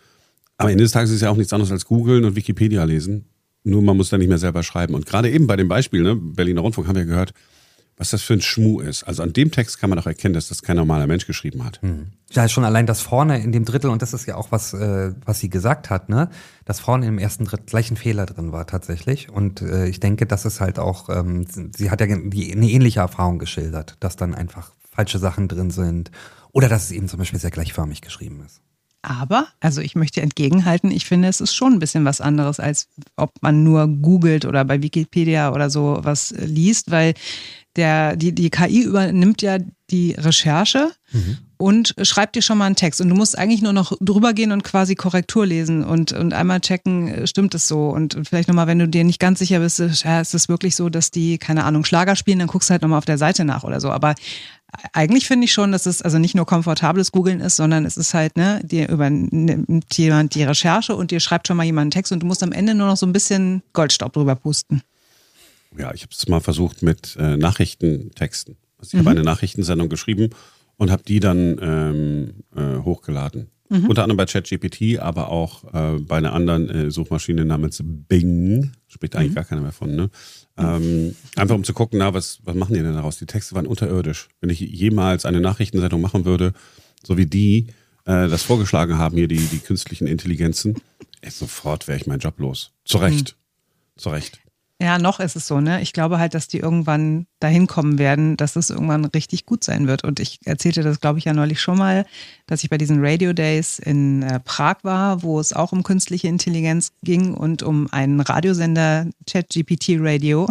Am 0.57 0.69
Ende 0.69 0.83
des 0.83 0.91
Tages 0.91 1.09
ist 1.09 1.17
es 1.17 1.21
ja 1.21 1.29
auch 1.29 1.37
nichts 1.37 1.53
anderes 1.53 1.71
als 1.71 1.85
googeln 1.85 2.23
und 2.23 2.35
Wikipedia 2.35 2.83
lesen. 2.83 3.25
Nur 3.63 3.81
man 3.81 3.97
muss 3.97 4.09
da 4.09 4.17
nicht 4.17 4.27
mehr 4.27 4.37
selber 4.37 4.63
schreiben. 4.63 4.95
Und 4.95 5.05
gerade 5.05 5.29
eben 5.29 5.47
bei 5.47 5.55
dem 5.55 5.67
Beispiel, 5.67 6.01
ne, 6.01 6.15
Berliner 6.15 6.61
Rundfunk, 6.61 6.87
haben 6.87 6.95
wir 6.95 7.05
gehört, 7.05 7.33
was 8.01 8.09
das 8.09 8.23
für 8.23 8.33
ein 8.33 8.41
Schmuh 8.41 8.79
ist. 8.79 9.03
Also 9.03 9.21
an 9.21 9.31
dem 9.31 9.51
Text 9.51 9.79
kann 9.79 9.91
man 9.91 9.97
doch 9.97 10.07
erkennen, 10.07 10.33
dass 10.33 10.47
das 10.47 10.63
kein 10.63 10.75
normaler 10.75 11.05
Mensch 11.05 11.27
geschrieben 11.27 11.63
hat. 11.63 11.79
Hm. 11.83 12.07
Ja, 12.31 12.49
schon 12.49 12.63
allein 12.63 12.87
das 12.87 13.01
vorne 13.01 13.43
in 13.43 13.51
dem 13.51 13.63
Drittel, 13.63 13.91
und 13.91 14.01
das 14.01 14.13
ist 14.13 14.25
ja 14.25 14.37
auch 14.37 14.51
was, 14.51 14.73
äh, 14.73 15.13
was 15.23 15.39
sie 15.39 15.49
gesagt 15.49 15.91
hat, 15.91 16.09
ne, 16.09 16.29
dass 16.65 16.79
vorne 16.79 17.05
im 17.05 17.19
ersten 17.19 17.45
Drittel 17.45 17.67
gleich 17.67 17.91
ein 17.91 17.97
Fehler 17.97 18.25
drin 18.25 18.51
war 18.51 18.65
tatsächlich. 18.65 19.29
Und 19.29 19.61
äh, 19.61 19.87
ich 19.87 19.99
denke, 19.99 20.25
das 20.25 20.45
ist 20.45 20.61
halt 20.61 20.79
auch, 20.79 21.09
ähm, 21.09 21.45
sie 21.75 21.91
hat 21.91 22.01
ja 22.01 22.07
die, 22.07 22.51
eine 22.51 22.69
ähnliche 22.71 23.01
Erfahrung 23.01 23.37
geschildert, 23.37 23.97
dass 23.99 24.15
dann 24.15 24.33
einfach 24.33 24.71
falsche 24.89 25.19
Sachen 25.19 25.47
drin 25.47 25.69
sind 25.69 26.09
oder 26.51 26.69
dass 26.69 26.85
es 26.85 26.91
eben 26.91 27.07
zum 27.07 27.19
Beispiel 27.19 27.39
sehr 27.39 27.51
gleichförmig 27.51 28.01
geschrieben 28.01 28.41
ist. 28.43 28.61
Aber, 29.03 29.47
also 29.59 29.81
ich 29.81 29.95
möchte 29.95 30.21
entgegenhalten, 30.21 30.91
ich 30.91 31.05
finde, 31.05 31.27
es 31.27 31.41
ist 31.41 31.55
schon 31.55 31.73
ein 31.73 31.79
bisschen 31.79 32.05
was 32.05 32.21
anderes, 32.21 32.59
als 32.59 32.87
ob 33.15 33.31
man 33.41 33.63
nur 33.63 33.87
googelt 33.87 34.45
oder 34.45 34.63
bei 34.63 34.83
Wikipedia 34.83 35.51
oder 35.51 35.71
so 35.71 35.99
was 36.03 36.31
liest, 36.37 36.91
weil 36.91 37.15
der, 37.75 38.15
die, 38.15 38.33
die 38.33 38.49
KI 38.49 38.83
übernimmt 38.83 39.41
ja 39.41 39.57
die 39.89 40.13
Recherche 40.17 40.91
mhm. 41.11 41.37
und 41.57 41.95
schreibt 42.01 42.35
dir 42.35 42.41
schon 42.41 42.57
mal 42.57 42.65
einen 42.65 42.75
Text. 42.75 43.01
Und 43.01 43.09
du 43.09 43.15
musst 43.15 43.37
eigentlich 43.37 43.61
nur 43.61 43.73
noch 43.73 43.93
drüber 44.01 44.33
gehen 44.33 44.51
und 44.51 44.63
quasi 44.63 44.95
Korrektur 44.95 45.45
lesen 45.45 45.83
und, 45.83 46.11
und 46.11 46.33
einmal 46.33 46.59
checken, 46.59 47.25
stimmt 47.25 47.55
es 47.55 47.67
so? 47.67 47.89
Und 47.89 48.17
vielleicht 48.27 48.49
nochmal, 48.49 48.67
wenn 48.67 48.79
du 48.79 48.87
dir 48.87 49.03
nicht 49.03 49.19
ganz 49.19 49.39
sicher 49.39 49.59
bist, 49.59 49.79
ist 49.79 50.05
es 50.05 50.49
wirklich 50.49 50.75
so, 50.75 50.89
dass 50.89 51.11
die, 51.11 51.37
keine 51.37 51.63
Ahnung, 51.63 51.85
Schlager 51.85 52.15
spielen, 52.15 52.39
dann 52.39 52.47
guckst 52.49 52.69
du 52.69 52.73
halt 52.73 52.81
nochmal 52.81 52.99
auf 52.99 53.05
der 53.05 53.17
Seite 53.17 53.45
nach 53.45 53.63
oder 53.63 53.79
so. 53.79 53.89
Aber 53.89 54.15
eigentlich 54.93 55.27
finde 55.27 55.45
ich 55.45 55.53
schon, 55.53 55.71
dass 55.71 55.85
es 55.85 56.01
also 56.01 56.17
nicht 56.17 56.35
nur 56.35 56.45
komfortables 56.45 57.11
Googeln 57.11 57.39
ist, 57.39 57.55
sondern 57.55 57.85
es 57.85 57.97
ist 57.97 58.13
halt, 58.13 58.37
ne, 58.37 58.61
dir 58.63 58.89
übernimmt 58.89 59.97
jemand 59.97 60.35
die 60.35 60.43
Recherche 60.43 60.95
und 60.95 61.11
dir 61.11 61.19
schreibt 61.19 61.47
schon 61.47 61.57
mal 61.57 61.63
jemand 61.63 61.85
einen 61.85 61.91
Text 61.91 62.11
und 62.11 62.21
du 62.21 62.27
musst 62.27 62.43
am 62.43 62.51
Ende 62.51 62.73
nur 62.75 62.87
noch 62.87 62.97
so 62.97 63.05
ein 63.05 63.13
bisschen 63.13 63.63
Goldstaub 63.73 64.13
drüber 64.13 64.35
pusten. 64.35 64.81
Ja, 65.77 65.93
ich 65.93 66.01
habe 66.01 66.11
es 66.11 66.27
mal 66.27 66.41
versucht 66.41 66.81
mit 66.81 67.15
äh, 67.19 67.37
Nachrichtentexten. 67.37 68.57
Also 68.77 68.89
ich 68.89 69.03
mhm. 69.03 69.07
habe 69.07 69.09
eine 69.11 69.23
Nachrichtensendung 69.23 69.89
geschrieben 69.89 70.29
und 70.77 70.91
habe 70.91 71.03
die 71.03 71.19
dann 71.19 71.57
ähm, 71.61 72.33
äh, 72.55 72.83
hochgeladen. 72.83 73.49
Mhm. 73.69 73.85
Unter 73.85 74.03
anderem 74.03 74.17
bei 74.17 74.25
ChatGPT, 74.25 74.99
aber 74.99 75.29
auch 75.29 75.63
äh, 75.73 75.99
bei 75.99 76.17
einer 76.17 76.33
anderen 76.33 76.69
äh, 76.69 76.91
Suchmaschine 76.91 77.45
namens 77.45 77.81
Bing. 77.83 78.71
Spricht 78.87 79.15
eigentlich 79.15 79.31
mhm. 79.31 79.35
gar 79.35 79.45
keiner 79.45 79.61
mehr 79.61 79.71
von, 79.71 79.95
ne? 79.95 80.09
Ähm, 80.61 81.15
einfach 81.35 81.55
um 81.55 81.63
zu 81.63 81.73
gucken, 81.73 81.99
na, 81.99 82.13
was, 82.13 82.39
was 82.43 82.55
machen 82.55 82.73
die 82.73 82.81
denn 82.81 82.93
daraus? 82.93 83.17
Die 83.17 83.25
Texte 83.25 83.55
waren 83.55 83.67
unterirdisch. 83.67 84.29
Wenn 84.39 84.49
ich 84.49 84.59
jemals 84.59 85.25
eine 85.25 85.41
Nachrichtensendung 85.41 86.01
machen 86.01 86.25
würde, 86.25 86.53
so 87.03 87.17
wie 87.17 87.25
die 87.25 87.67
äh, 88.05 88.27
das 88.27 88.43
vorgeschlagen 88.43 88.97
haben, 88.97 89.17
hier 89.17 89.27
die, 89.27 89.37
die 89.37 89.59
künstlichen 89.59 90.07
Intelligenzen, 90.07 90.81
ey, 91.21 91.31
sofort 91.31 91.87
wäre 91.87 91.97
ich 91.97 92.07
meinen 92.07 92.19
Job 92.19 92.39
los. 92.39 92.71
Zu 92.85 92.97
Recht. 92.97 93.35
Mhm. 93.35 93.99
Zu 93.99 94.09
Recht. 94.09 94.39
Ja, 94.81 94.97
noch 94.97 95.19
ist 95.19 95.35
es 95.35 95.45
so, 95.45 95.61
ne? 95.61 95.79
Ich 95.83 95.93
glaube 95.93 96.17
halt, 96.17 96.33
dass 96.33 96.47
die 96.47 96.57
irgendwann 96.57 97.27
dahin 97.39 97.67
kommen 97.67 97.99
werden, 97.99 98.35
dass 98.35 98.55
es 98.55 98.71
irgendwann 98.71 99.05
richtig 99.05 99.45
gut 99.45 99.63
sein 99.63 99.85
wird. 99.85 100.03
Und 100.03 100.19
ich 100.19 100.39
erzählte 100.43 100.81
das, 100.81 100.99
glaube 100.99 101.19
ich, 101.19 101.25
ja 101.25 101.33
neulich 101.33 101.61
schon 101.61 101.77
mal, 101.77 102.03
dass 102.47 102.63
ich 102.63 102.71
bei 102.71 102.79
diesen 102.79 102.97
Radio 102.99 103.31
Days 103.31 103.77
in 103.77 104.23
äh, 104.23 104.39
Prag 104.39 104.77
war, 104.81 105.21
wo 105.21 105.39
es 105.39 105.53
auch 105.53 105.71
um 105.71 105.83
künstliche 105.83 106.29
Intelligenz 106.29 106.93
ging 107.03 107.35
und 107.35 107.61
um 107.61 107.93
einen 107.93 108.21
Radiosender 108.21 109.05
ChatGPT 109.29 109.97
Radio. 109.99 110.49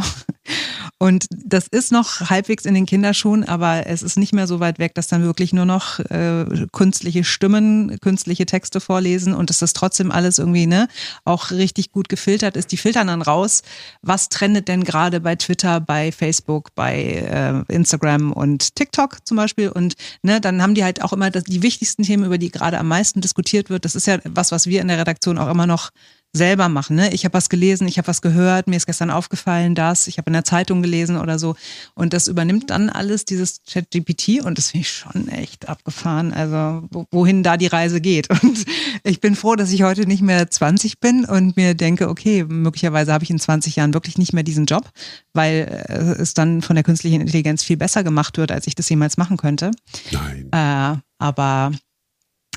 Und 1.02 1.28
das 1.30 1.66
ist 1.66 1.92
noch 1.92 2.28
halbwegs 2.28 2.66
in 2.66 2.74
den 2.74 2.84
Kinderschuhen, 2.84 3.44
aber 3.44 3.86
es 3.86 4.02
ist 4.02 4.18
nicht 4.18 4.34
mehr 4.34 4.46
so 4.46 4.60
weit 4.60 4.78
weg, 4.78 4.94
dass 4.94 5.08
dann 5.08 5.22
wirklich 5.22 5.54
nur 5.54 5.64
noch 5.64 5.98
äh, 5.98 6.44
künstliche 6.72 7.24
Stimmen, 7.24 7.98
künstliche 8.00 8.44
Texte 8.44 8.80
vorlesen 8.80 9.32
und 9.32 9.48
dass 9.48 9.60
das 9.60 9.72
trotzdem 9.72 10.10
alles 10.10 10.38
irgendwie 10.38 10.66
ne, 10.66 10.88
auch 11.24 11.52
richtig 11.52 11.90
gut 11.90 12.10
gefiltert 12.10 12.54
ist. 12.54 12.70
Die 12.70 12.76
filtern 12.76 13.06
dann 13.06 13.22
raus, 13.22 13.62
was 14.02 14.28
trendet 14.28 14.68
denn 14.68 14.84
gerade 14.84 15.20
bei 15.20 15.36
Twitter, 15.36 15.80
bei 15.80 16.12
Facebook, 16.12 16.74
bei 16.74 17.02
äh, 17.02 17.74
Instagram 17.74 18.30
und 18.34 18.76
TikTok 18.76 19.26
zum 19.26 19.38
Beispiel. 19.38 19.70
Und 19.70 19.94
ne, 20.20 20.38
dann 20.38 20.60
haben 20.60 20.74
die 20.74 20.84
halt 20.84 21.00
auch 21.02 21.14
immer 21.14 21.30
das, 21.30 21.44
die 21.44 21.62
wichtigsten 21.62 22.02
Themen, 22.02 22.26
über 22.26 22.36
die 22.36 22.50
gerade 22.50 22.78
am 22.78 22.88
meisten 22.88 23.22
diskutiert 23.22 23.70
wird. 23.70 23.86
Das 23.86 23.94
ist 23.94 24.06
ja 24.06 24.18
was, 24.24 24.52
was 24.52 24.66
wir 24.66 24.82
in 24.82 24.88
der 24.88 24.98
Redaktion 24.98 25.38
auch 25.38 25.48
immer 25.48 25.66
noch 25.66 25.92
selber 26.32 26.68
machen. 26.68 26.96
Ne? 26.96 27.12
Ich 27.12 27.24
habe 27.24 27.34
was 27.34 27.48
gelesen, 27.48 27.88
ich 27.88 27.98
habe 27.98 28.06
was 28.06 28.22
gehört, 28.22 28.68
mir 28.68 28.76
ist 28.76 28.86
gestern 28.86 29.10
aufgefallen, 29.10 29.74
das, 29.74 30.06
ich 30.06 30.18
habe 30.18 30.28
in 30.28 30.32
der 30.32 30.44
Zeitung 30.44 30.80
gelesen 30.80 31.16
oder 31.16 31.38
so. 31.38 31.56
Und 31.94 32.12
das 32.12 32.28
übernimmt 32.28 32.70
dann 32.70 32.88
alles 32.88 33.24
dieses 33.24 33.62
Chat-GPT 33.64 34.44
und 34.44 34.56
das 34.56 34.70
finde 34.70 34.82
ich 34.82 34.92
schon 34.92 35.28
echt 35.28 35.68
abgefahren. 35.68 36.32
Also 36.32 36.88
wohin 37.10 37.42
da 37.42 37.56
die 37.56 37.66
Reise 37.66 38.00
geht. 38.00 38.28
Und 38.42 38.64
ich 39.04 39.20
bin 39.20 39.36
froh, 39.36 39.54
dass 39.54 39.70
ich 39.72 39.82
heute 39.82 40.06
nicht 40.06 40.22
mehr 40.22 40.50
20 40.50 41.00
bin 41.00 41.24
und 41.24 41.56
mir 41.56 41.74
denke, 41.74 42.08
okay, 42.08 42.44
möglicherweise 42.44 43.12
habe 43.12 43.24
ich 43.24 43.30
in 43.30 43.38
20 43.38 43.76
Jahren 43.76 43.94
wirklich 43.94 44.18
nicht 44.18 44.32
mehr 44.32 44.42
diesen 44.42 44.66
Job, 44.66 44.90
weil 45.34 45.84
äh, 45.88 46.20
es 46.20 46.34
dann 46.34 46.62
von 46.62 46.74
der 46.74 46.84
künstlichen 46.84 47.20
Intelligenz 47.20 47.62
viel 47.62 47.76
besser 47.76 48.02
gemacht 48.02 48.38
wird, 48.38 48.50
als 48.50 48.66
ich 48.66 48.74
das 48.74 48.88
jemals 48.88 49.16
machen 49.16 49.36
könnte. 49.36 49.70
Nein. 50.10 50.48
Äh, 50.52 51.00
aber 51.18 51.72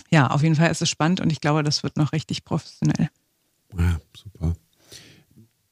ja, 0.10 0.28
auf 0.28 0.44
jeden 0.44 0.56
Fall 0.56 0.72
ist 0.72 0.82
es 0.82 0.90
spannend 0.90 1.22
und 1.22 1.32
ich 1.32 1.42
glaube, 1.42 1.64
das 1.64 1.84
wird 1.84 1.98
noch 1.98 2.14
richtig 2.14 2.46
professionell. 2.46 3.10
Ja, 3.78 4.00
super. 4.16 4.54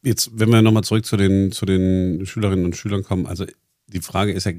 Jetzt, 0.03 0.39
wenn 0.39 0.49
wir 0.49 0.61
nochmal 0.61 0.83
zurück 0.83 1.05
zu 1.05 1.17
den, 1.17 1.51
zu 1.51 1.65
den 1.65 2.25
Schülerinnen 2.25 2.65
und 2.65 2.75
Schülern 2.75 3.03
kommen, 3.03 3.27
also 3.27 3.45
die 3.87 4.01
Frage 4.01 4.31
ist 4.31 4.45
ja, 4.45 4.53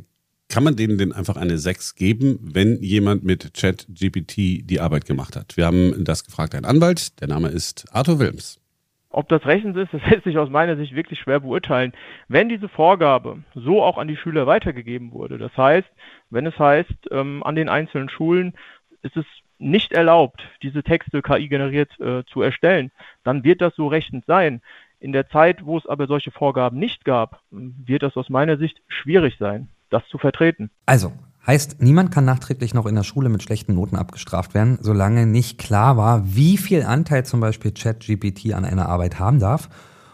kann 0.48 0.64
man 0.64 0.76
denen 0.76 0.98
denn 0.98 1.12
einfach 1.12 1.36
eine 1.36 1.56
6 1.56 1.94
geben, 1.94 2.38
wenn 2.42 2.82
jemand 2.82 3.24
mit 3.24 3.54
Chat-GPT 3.54 4.68
die 4.68 4.80
Arbeit 4.80 5.06
gemacht 5.06 5.34
hat? 5.34 5.56
Wir 5.56 5.66
haben 5.66 6.04
das 6.04 6.24
gefragt, 6.24 6.54
ein 6.54 6.64
Anwalt, 6.64 7.20
der 7.20 7.28
Name 7.28 7.48
ist 7.48 7.86
Arthur 7.90 8.18
Wilms. 8.18 8.60
Ob 9.08 9.28
das 9.28 9.44
rechtens 9.46 9.76
ist, 9.76 9.92
das 9.92 10.02
lässt 10.10 10.24
sich 10.24 10.38
aus 10.38 10.50
meiner 10.50 10.76
Sicht 10.76 10.94
wirklich 10.94 11.20
schwer 11.20 11.40
beurteilen. 11.40 11.92
Wenn 12.28 12.48
diese 12.48 12.68
Vorgabe 12.68 13.42
so 13.54 13.82
auch 13.82 13.98
an 13.98 14.08
die 14.08 14.16
Schüler 14.16 14.46
weitergegeben 14.46 15.12
wurde, 15.12 15.38
das 15.38 15.56
heißt, 15.56 15.88
wenn 16.30 16.46
es 16.46 16.58
heißt, 16.58 17.10
ähm, 17.10 17.42
an 17.42 17.54
den 17.54 17.68
einzelnen 17.68 18.08
Schulen 18.08 18.54
ist 19.02 19.16
es 19.16 19.26
nicht 19.62 19.92
erlaubt, 19.92 20.42
diese 20.62 20.82
Texte 20.82 21.22
KI 21.22 21.48
generiert 21.48 21.90
äh, 22.00 22.24
zu 22.26 22.42
erstellen, 22.42 22.90
dann 23.24 23.44
wird 23.44 23.60
das 23.60 23.74
so 23.76 23.86
rechtens 23.86 24.24
sein. 24.26 24.60
In 24.98 25.12
der 25.12 25.28
Zeit, 25.28 25.64
wo 25.64 25.78
es 25.78 25.86
aber 25.86 26.06
solche 26.06 26.30
Vorgaben 26.30 26.78
nicht 26.78 27.04
gab, 27.04 27.40
wird 27.50 28.02
das 28.02 28.16
aus 28.16 28.28
meiner 28.28 28.56
Sicht 28.56 28.80
schwierig 28.88 29.36
sein, 29.38 29.68
das 29.90 30.06
zu 30.08 30.18
vertreten. 30.18 30.70
Also, 30.86 31.12
heißt, 31.46 31.82
niemand 31.82 32.12
kann 32.12 32.24
nachträglich 32.24 32.74
noch 32.74 32.86
in 32.86 32.94
der 32.94 33.02
Schule 33.02 33.28
mit 33.28 33.42
schlechten 33.42 33.74
Noten 33.74 33.96
abgestraft 33.96 34.54
werden, 34.54 34.78
solange 34.80 35.26
nicht 35.26 35.58
klar 35.58 35.96
war, 35.96 36.22
wie 36.34 36.56
viel 36.56 36.84
Anteil 36.84 37.24
zum 37.24 37.40
Beispiel 37.40 37.72
ChatGPT 37.72 38.54
an 38.54 38.64
einer 38.64 38.88
Arbeit 38.88 39.18
haben 39.18 39.40
darf 39.40 39.68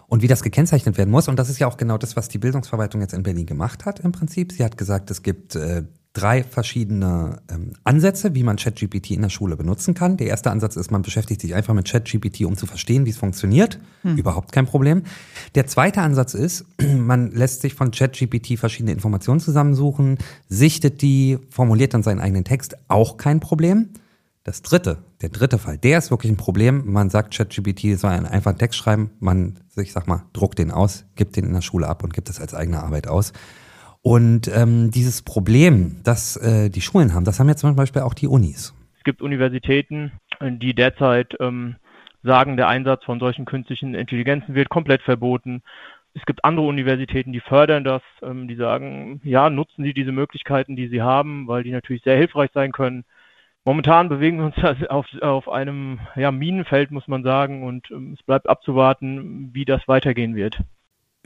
und 0.07 0.23
wie 0.23 0.27
das 0.27 0.43
gekennzeichnet 0.43 0.97
werden 0.97 1.11
muss. 1.11 1.29
Und 1.29 1.39
das 1.39 1.51
ist 1.51 1.59
ja 1.59 1.67
auch 1.67 1.77
genau 1.77 1.99
das, 1.99 2.17
was 2.17 2.29
die 2.29 2.39
Bildungsverwaltung 2.39 3.01
jetzt 3.03 3.13
in 3.13 3.23
Berlin 3.23 3.47
gemacht 3.47 3.85
hat 3.85 4.01
im 4.01 4.13
Prinzip. 4.13 4.53
Sie 4.53 4.65
hat 4.65 4.79
gesagt, 4.79 5.11
es 5.11 5.23
gibt 5.23 5.55
äh, 5.55 5.83
drei 6.19 6.43
verschiedene 6.43 7.41
ähm, 7.49 7.75
Ansätze, 7.85 8.35
wie 8.35 8.43
man 8.43 8.57
ChatGPT 8.57 9.13
in 9.13 9.23
der 9.23 9.29
Schule 9.29 9.57
benutzen 9.57 9.95
kann. 9.95 10.17
Der 10.17 10.27
erste 10.27 10.51
Ansatz 10.51 10.75
ist, 10.75 10.91
man 10.91 11.03
beschäftigt 11.03 11.41
sich 11.41 11.55
einfach 11.55 11.75
mit 11.75 11.89
ChatGPT, 11.89 12.45
um 12.45 12.57
zu 12.57 12.67
verstehen, 12.67 13.07
wie 13.07 13.11
es 13.11 13.17
funktioniert. 13.17 13.79
Hm. 14.03 14.17
Überhaupt 14.17 14.51
kein 14.51 14.67
Problem. 14.67 15.03
Der 15.55 15.67
zweite 15.67 16.03
Ansatz 16.03 16.35
ist, 16.35 16.65
man 16.97 17.31
lässt 17.31 17.63
sich 17.63 17.75
von 17.75 17.93
ChatGPT 17.93 18.59
verschiedene 18.59 18.93
Informationen 18.93 19.39
zusammensuchen, 19.39 20.19
sichtet 20.49 21.03
die, 21.03 21.39
formuliert 21.51 21.95
dann 21.95 22.03
seinen 22.03 22.21
eigenen 22.21 22.45
Text. 22.45 22.77
Auch 22.89 23.17
kein 23.17 23.39
Problem. 23.39 23.91
Das 24.43 24.63
dritte, 24.63 24.99
der 25.21 25.29
dritte 25.29 25.59
Fall, 25.59 25.79
der 25.79 25.99
ist 25.99 26.11
wirklich 26.11 26.33
ein 26.33 26.37
Problem. 26.37 26.83
Man 26.87 27.11
sagt, 27.11 27.37
ChatGPT 27.37 27.99
soll 27.99 28.11
einen 28.11 28.27
einfachen 28.27 28.59
Text 28.59 28.79
schreiben. 28.79 29.11
Man, 29.21 29.61
ich 29.77 29.93
sag 29.93 30.09
mal, 30.09 30.25
druckt 30.33 30.59
den 30.59 30.71
aus, 30.73 31.05
gibt 31.15 31.37
den 31.37 31.45
in 31.45 31.53
der 31.53 31.61
Schule 31.61 31.87
ab 31.87 32.03
und 32.03 32.13
gibt 32.13 32.29
es 32.29 32.41
als 32.41 32.55
eigene 32.55 32.83
Arbeit 32.83 33.07
aus. 33.07 33.33
Und 34.09 34.49
ähm, 34.49 34.91
dieses 34.91 35.21
Problem, 35.21 36.01
das 36.03 36.39
äh, 36.39 36.71
die 36.71 36.81
Schulen 36.81 37.13
haben, 37.13 37.27
das 37.27 37.39
haben 37.39 37.49
ja 37.49 37.57
zum 37.57 37.77
Beispiel 37.77 38.01
auch 38.01 38.15
die 38.15 38.27
Unis. 38.27 38.75
Es 38.97 39.05
gibt 39.05 39.21
Universitäten, 39.21 40.13
die 40.41 40.73
derzeit 40.73 41.37
ähm, 41.41 41.77
sagen, 42.23 42.57
der 42.57 42.69
Einsatz 42.69 43.05
von 43.05 43.21
solchen 43.21 43.45
künstlichen 43.45 43.95
Intelligenzen 43.95 44.55
wird 44.55 44.71
komplett 44.71 45.03
verboten. 45.03 45.61
Es 46.15 46.25
gibt 46.25 46.43
andere 46.43 46.65
Universitäten, 46.65 47.35
die 47.35 47.41
fördern 47.41 47.85
das, 47.85 48.01
ähm, 48.23 48.49
die 48.49 48.57
sagen, 48.57 49.21
ja, 49.25 49.51
nutzen 49.51 49.85
Sie 49.85 49.93
diese 49.93 50.13
Möglichkeiten, 50.13 50.75
die 50.75 50.89
Sie 50.89 51.03
haben, 51.03 51.47
weil 51.47 51.63
die 51.63 51.73
natürlich 51.73 52.03
sehr 52.03 52.17
hilfreich 52.17 52.49
sein 52.55 52.73
können. 52.73 53.05
Momentan 53.67 54.09
bewegen 54.09 54.39
wir 54.39 54.47
uns 54.47 54.57
auf, 54.89 55.07
auf 55.21 55.51
einem 55.51 56.01
ja, 56.17 56.33
Minenfeld, 56.33 56.93
muss 56.93 57.09
man 57.09 57.25
sagen, 57.25 57.63
und 57.63 57.91
ähm, 57.91 58.15
es 58.19 58.23
bleibt 58.23 58.49
abzuwarten, 58.49 59.51
wie 59.53 59.67
das 59.67 59.87
weitergehen 59.87 60.35
wird. 60.35 60.59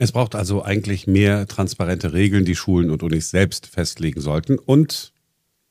Es 0.03 0.11
braucht 0.11 0.35
also 0.35 0.61
eigentlich 0.65 1.07
mehr 1.07 1.47
transparente 1.47 2.11
Regeln, 2.11 2.43
die 2.43 2.57
Schulen 2.57 2.91
und 2.91 3.03
Unis 3.03 3.29
selbst 3.29 3.67
festlegen 3.67 4.19
sollten. 4.19 4.59
Und 4.59 5.13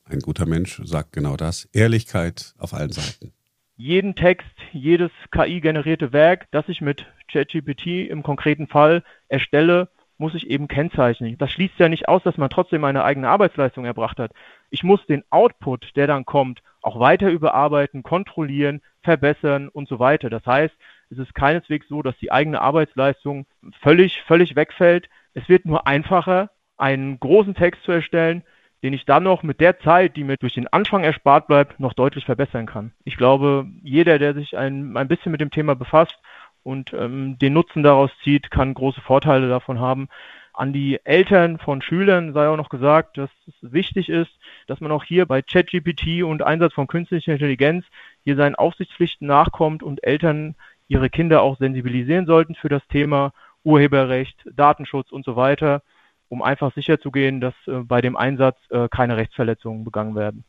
ein 0.05 0.21
guter 0.21 0.47
Mensch 0.47 0.81
sagt 0.85 1.13
genau 1.13 1.37
das, 1.37 1.65
Ehrlichkeit 1.71 2.55
auf 2.57 2.73
allen 2.73 2.91
Seiten. 2.91 3.31
Jeden 3.77 4.15
Text, 4.15 4.49
jedes 4.71 5.11
KI-generierte 5.29 6.13
Werk, 6.13 6.47
das 6.49 6.67
ich 6.67 6.81
mit 6.81 7.05
ChatGPT 7.31 8.09
im 8.09 8.23
konkreten 8.23 8.65
Fall 8.65 9.03
erstelle, 9.27 9.89
muss 10.17 10.33
ich 10.33 10.49
eben 10.49 10.67
kennzeichnen. 10.67 11.37
Das 11.37 11.51
schließt 11.51 11.77
ja 11.77 11.87
nicht 11.87 12.07
aus, 12.07 12.23
dass 12.23 12.37
man 12.37 12.49
trotzdem 12.49 12.85
eine 12.85 13.03
eigene 13.03 13.29
Arbeitsleistung 13.29 13.85
erbracht 13.85 14.17
hat. 14.17 14.31
Ich 14.71 14.81
muss 14.81 15.05
den 15.05 15.23
Output, 15.29 15.95
der 15.95 16.07
dann 16.07 16.25
kommt, 16.25 16.63
auch 16.81 16.99
weiter 16.99 17.29
überarbeiten, 17.29 18.01
kontrollieren, 18.01 18.81
verbessern 19.03 19.69
und 19.69 19.87
so 19.87 19.99
weiter. 19.99 20.31
Das 20.31 20.43
heißt, 20.43 20.73
es 21.13 21.27
ist 21.27 21.35
keineswegs 21.35 21.87
so, 21.87 22.01
dass 22.01 22.17
die 22.17 22.31
eigene 22.31 22.61
Arbeitsleistung 22.61 23.45
völlig, 23.81 24.21
völlig 24.23 24.55
wegfällt. 24.55 25.09
Es 25.33 25.47
wird 25.49 25.65
nur 25.65 25.87
einfacher, 25.87 26.49
einen 26.77 27.19
großen 27.19 27.55
Text 27.55 27.83
zu 27.83 27.91
erstellen, 27.91 28.43
den 28.83 28.93
ich 28.93 29.05
dann 29.05 29.23
noch 29.23 29.43
mit 29.43 29.61
der 29.61 29.79
Zeit, 29.79 30.17
die 30.17 30.25
mir 30.25 30.37
durch 30.37 30.53
den 30.53 30.67
Anfang 30.67 31.03
erspart 31.03 31.47
bleibt, 31.47 31.79
noch 31.79 31.93
deutlich 31.93 32.25
verbessern 32.25 32.65
kann. 32.65 32.91
Ich 33.05 33.15
glaube, 33.15 33.65
jeder, 33.81 34.19
der 34.19 34.33
sich 34.33 34.57
ein, 34.57 34.97
ein 34.97 35.07
bisschen 35.07 35.31
mit 35.31 35.39
dem 35.39 35.51
Thema 35.51 35.75
befasst 35.75 36.19
und 36.63 36.93
ähm, 36.93 37.37
den 37.39 37.53
Nutzen 37.53 37.83
daraus 37.83 38.11
zieht, 38.23 38.51
kann 38.51 38.73
große 38.73 39.01
Vorteile 39.01 39.47
davon 39.47 39.79
haben. 39.79 40.09
An 40.53 40.71
die 40.73 40.99
Eltern 41.03 41.57
von 41.57 41.81
Schülern 41.81 42.33
sei 42.33 42.47
auch 42.47 42.57
noch 42.57 42.69
gesagt, 42.69 43.17
dass 43.17 43.29
es 43.47 43.71
wichtig 43.71 44.09
ist, 44.09 44.31
dass 44.67 44.81
man 44.81 44.91
auch 44.91 45.03
hier 45.03 45.25
bei 45.25 45.41
ChatGPT 45.41 46.23
und 46.23 46.43
Einsatz 46.43 46.73
von 46.73 46.85
künstlicher 46.85 47.33
Intelligenz 47.33 47.85
hier 48.23 48.35
seinen 48.35 48.55
Aufsichtspflichten 48.55 49.27
nachkommt 49.27 49.81
und 49.81 50.03
Eltern 50.03 50.55
ihre 50.87 51.09
Kinder 51.09 51.41
auch 51.41 51.57
sensibilisieren 51.57 52.25
sollten 52.25 52.55
für 52.55 52.69
das 52.69 52.81
Thema 52.89 53.33
Urheberrecht, 53.63 54.35
Datenschutz 54.55 55.11
und 55.11 55.25
so 55.25 55.35
weiter, 55.35 55.81
um 56.29 56.41
einfach 56.41 56.73
sicherzugehen, 56.73 57.41
dass 57.41 57.53
äh, 57.67 57.79
bei 57.83 58.01
dem 58.01 58.15
Einsatz 58.15 58.57
äh, 58.69 58.87
keine 58.89 59.17
Rechtsverletzungen 59.17 59.83
begangen 59.83 60.15
werden. 60.15 60.43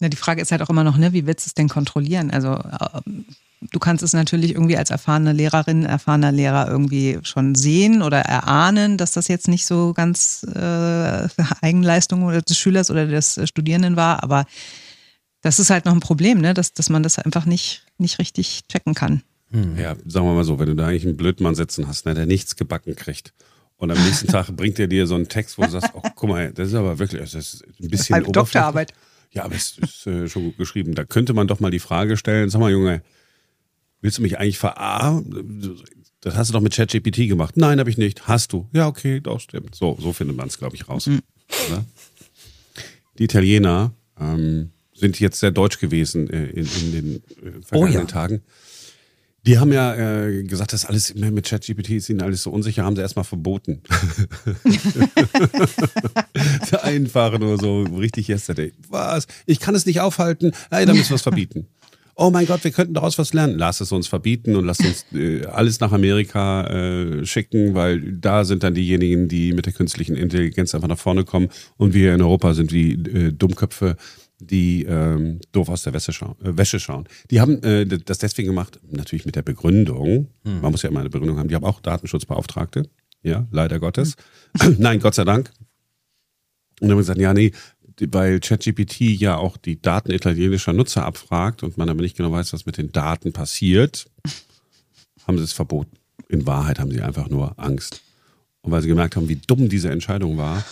Ja, 0.00 0.08
die 0.08 0.16
Frage 0.16 0.40
ist 0.40 0.52
halt 0.52 0.62
auch 0.62 0.70
immer 0.70 0.84
noch, 0.84 0.96
ne, 0.96 1.12
wie 1.12 1.26
willst 1.26 1.46
du 1.46 1.48
es 1.48 1.54
denn 1.54 1.68
kontrollieren? 1.68 2.30
Also 2.30 2.54
äh, 2.54 3.00
du 3.60 3.78
kannst 3.80 4.04
es 4.04 4.12
natürlich 4.12 4.52
irgendwie 4.52 4.76
als 4.76 4.90
erfahrene 4.90 5.32
Lehrerin, 5.32 5.84
erfahrener 5.84 6.30
Lehrer 6.30 6.68
irgendwie 6.68 7.18
schon 7.22 7.56
sehen 7.56 8.02
oder 8.02 8.20
erahnen, 8.20 8.96
dass 8.96 9.12
das 9.12 9.26
jetzt 9.26 9.48
nicht 9.48 9.66
so 9.66 9.92
ganz 9.94 10.46
äh, 10.54 11.28
Eigenleistung 11.62 12.30
des 12.30 12.56
Schülers 12.56 12.90
oder 12.90 13.06
des 13.06 13.40
Studierenden 13.48 13.96
war, 13.96 14.22
aber 14.22 14.44
das 15.42 15.58
ist 15.58 15.70
halt 15.70 15.84
noch 15.84 15.92
ein 15.92 16.00
Problem, 16.00 16.40
ne? 16.40 16.54
dass, 16.54 16.72
dass 16.72 16.90
man 16.90 17.02
das 17.02 17.18
einfach 17.18 17.46
nicht, 17.46 17.84
nicht 17.98 18.18
richtig 18.18 18.62
checken 18.68 18.94
kann. 18.94 19.22
Hm. 19.50 19.78
Ja, 19.78 19.96
sagen 20.06 20.26
wir 20.26 20.34
mal 20.34 20.44
so, 20.44 20.58
wenn 20.58 20.66
du 20.66 20.74
da 20.74 20.86
eigentlich 20.86 21.06
einen 21.06 21.16
Blödmann 21.16 21.54
sitzen 21.54 21.88
hast, 21.88 22.06
ne, 22.06 22.14
der 22.14 22.26
nichts 22.26 22.56
gebacken 22.56 22.96
kriegt. 22.96 23.32
Und 23.76 23.90
am 23.90 24.04
nächsten 24.04 24.26
Tag 24.28 24.54
bringt 24.54 24.78
er 24.78 24.88
dir 24.88 25.06
so 25.06 25.14
einen 25.14 25.28
Text, 25.28 25.56
wo 25.58 25.62
du 25.62 25.70
sagst, 25.70 25.90
oh, 25.94 26.02
guck 26.14 26.28
mal, 26.28 26.52
das 26.52 26.68
ist 26.68 26.74
aber 26.74 26.98
wirklich, 26.98 27.20
das 27.20 27.34
ist 27.34 27.64
ein 27.80 27.88
bisschen 27.88 28.16
Eine 28.16 28.26
Doktorarbeit. 28.26 28.92
Ja, 29.30 29.44
aber 29.44 29.54
es 29.54 29.78
ist 29.78 30.06
äh, 30.06 30.28
schon 30.28 30.44
gut 30.44 30.58
geschrieben. 30.58 30.94
Da 30.94 31.04
könnte 31.04 31.34
man 31.34 31.46
doch 31.46 31.60
mal 31.60 31.70
die 31.70 31.78
Frage 31.78 32.16
stellen, 32.16 32.50
sag 32.50 32.60
mal, 32.60 32.70
Junge, 32.70 33.02
willst 34.00 34.18
du 34.18 34.22
mich 34.22 34.38
eigentlich 34.38 34.58
verarmen? 34.58 35.78
Das 36.20 36.34
hast 36.34 36.48
du 36.48 36.52
doch 36.52 36.60
mit 36.60 36.74
ChatGPT 36.74 37.28
gemacht. 37.28 37.56
Nein, 37.56 37.78
habe 37.78 37.90
ich 37.90 37.98
nicht. 37.98 38.26
Hast 38.26 38.52
du? 38.52 38.68
Ja, 38.72 38.86
okay, 38.86 39.20
doch, 39.20 39.38
stimmt. 39.40 39.74
So, 39.74 39.96
so 40.00 40.12
findet 40.12 40.36
man 40.36 40.48
es, 40.48 40.58
glaube 40.58 40.76
ich, 40.76 40.88
raus. 40.88 41.06
Mhm. 41.06 41.20
Die 43.18 43.24
Italiener 43.24 43.92
ähm, 44.18 44.70
sind 44.94 45.20
jetzt 45.20 45.40
sehr 45.40 45.50
deutsch 45.50 45.78
gewesen 45.78 46.28
äh, 46.30 46.46
in, 46.46 46.66
in, 46.66 46.92
den 46.92 47.16
äh, 47.16 47.62
vergangenen 47.62 47.96
oh, 47.96 48.00
ja. 48.00 48.04
Tagen 48.04 48.42
Die 49.46 49.58
haben 49.58 49.72
ja 49.72 49.94
äh, 49.94 50.42
gesagt, 50.42 50.72
das 50.72 50.84
alles 50.84 51.14
mit 51.14 51.46
ChatGPT 51.46 51.90
ist 51.90 52.10
ihnen 52.10 52.22
alles 52.22 52.42
so 52.42 52.50
unsicher, 52.50 52.84
haben 52.84 52.96
sie 52.96 53.02
erstmal 53.02 53.24
verboten. 53.24 53.80
Einfach 56.82 57.38
nur 57.38 57.58
so 57.58 57.82
richtig 57.82 58.28
yesterday. 58.28 58.72
Was? 58.88 59.26
Ich 59.46 59.60
kann 59.60 59.74
es 59.74 59.86
nicht 59.86 60.00
aufhalten. 60.00 60.52
Hey, 60.70 60.86
dann 60.86 60.96
müssen 60.96 61.10
wir 61.10 61.16
es 61.16 61.22
verbieten. 61.22 61.68
Oh 62.20 62.30
mein 62.30 62.46
Gott, 62.46 62.64
wir 62.64 62.72
könnten 62.72 62.94
daraus 62.94 63.16
was 63.16 63.32
lernen. 63.32 63.56
Lass 63.58 63.80
es 63.80 63.92
uns 63.92 64.08
verbieten 64.08 64.56
und 64.56 64.64
lass 64.64 64.80
uns 64.80 65.06
äh, 65.14 65.46
alles 65.46 65.78
nach 65.78 65.92
Amerika 65.92 66.66
äh, 66.66 67.24
schicken, 67.24 67.74
weil 67.74 68.00
da 68.00 68.44
sind 68.44 68.64
dann 68.64 68.74
diejenigen, 68.74 69.28
die 69.28 69.52
mit 69.52 69.66
der 69.66 69.72
künstlichen 69.72 70.16
Intelligenz 70.16 70.74
einfach 70.74 70.88
nach 70.88 70.98
vorne 70.98 71.22
kommen 71.22 71.48
und 71.76 71.94
wir 71.94 72.12
in 72.16 72.20
Europa 72.20 72.54
sind 72.54 72.72
wie 72.72 72.94
äh, 72.94 73.32
Dummköpfe, 73.32 73.96
die 74.40 74.84
ähm, 74.84 75.40
doof 75.52 75.68
aus 75.68 75.82
der 75.82 75.92
Wäsche 75.92 76.12
schauen, 76.12 76.36
äh, 76.42 76.56
Wäsche 76.56 76.80
schauen. 76.80 77.08
Die 77.30 77.40
haben 77.40 77.62
äh, 77.62 77.86
das 77.86 78.18
deswegen 78.18 78.48
gemacht, 78.48 78.78
natürlich 78.88 79.26
mit 79.26 79.36
der 79.36 79.42
Begründung. 79.42 80.28
Hm. 80.44 80.60
Man 80.60 80.72
muss 80.72 80.82
ja 80.82 80.88
immer 80.88 81.00
eine 81.00 81.10
Begründung 81.10 81.38
haben. 81.38 81.48
Die 81.48 81.54
haben 81.54 81.64
auch 81.64 81.80
Datenschutzbeauftragte. 81.80 82.88
Ja, 83.22 83.46
leider 83.50 83.80
Gottes. 83.80 84.16
Hm. 84.60 84.76
Nein, 84.78 85.00
Gott 85.00 85.14
sei 85.14 85.24
Dank. 85.24 85.50
Und 86.80 86.88
dann 86.88 86.90
haben 86.90 86.98
wir 86.98 87.02
gesagt, 87.02 87.20
ja, 87.20 87.34
nee, 87.34 87.52
weil 88.00 88.38
ChatGPT 88.38 89.00
ja 89.00 89.36
auch 89.36 89.56
die 89.56 89.82
Daten 89.82 90.12
italienischer 90.12 90.72
Nutzer 90.72 91.04
abfragt 91.04 91.64
und 91.64 91.76
man 91.76 91.88
aber 91.88 92.02
nicht 92.02 92.16
genau 92.16 92.30
weiß, 92.30 92.52
was 92.52 92.66
mit 92.66 92.78
den 92.78 92.92
Daten 92.92 93.32
passiert, 93.32 94.06
haben 95.26 95.38
sie 95.38 95.44
es 95.44 95.52
verboten. 95.52 95.96
In 96.28 96.46
Wahrheit 96.46 96.78
haben 96.78 96.92
sie 96.92 97.02
einfach 97.02 97.28
nur 97.28 97.58
Angst. 97.58 98.02
Und 98.60 98.70
weil 98.70 98.82
sie 98.82 98.88
gemerkt 98.88 99.16
haben, 99.16 99.28
wie 99.28 99.36
dumm 99.36 99.68
diese 99.68 99.90
Entscheidung 99.90 100.36
war, 100.36 100.64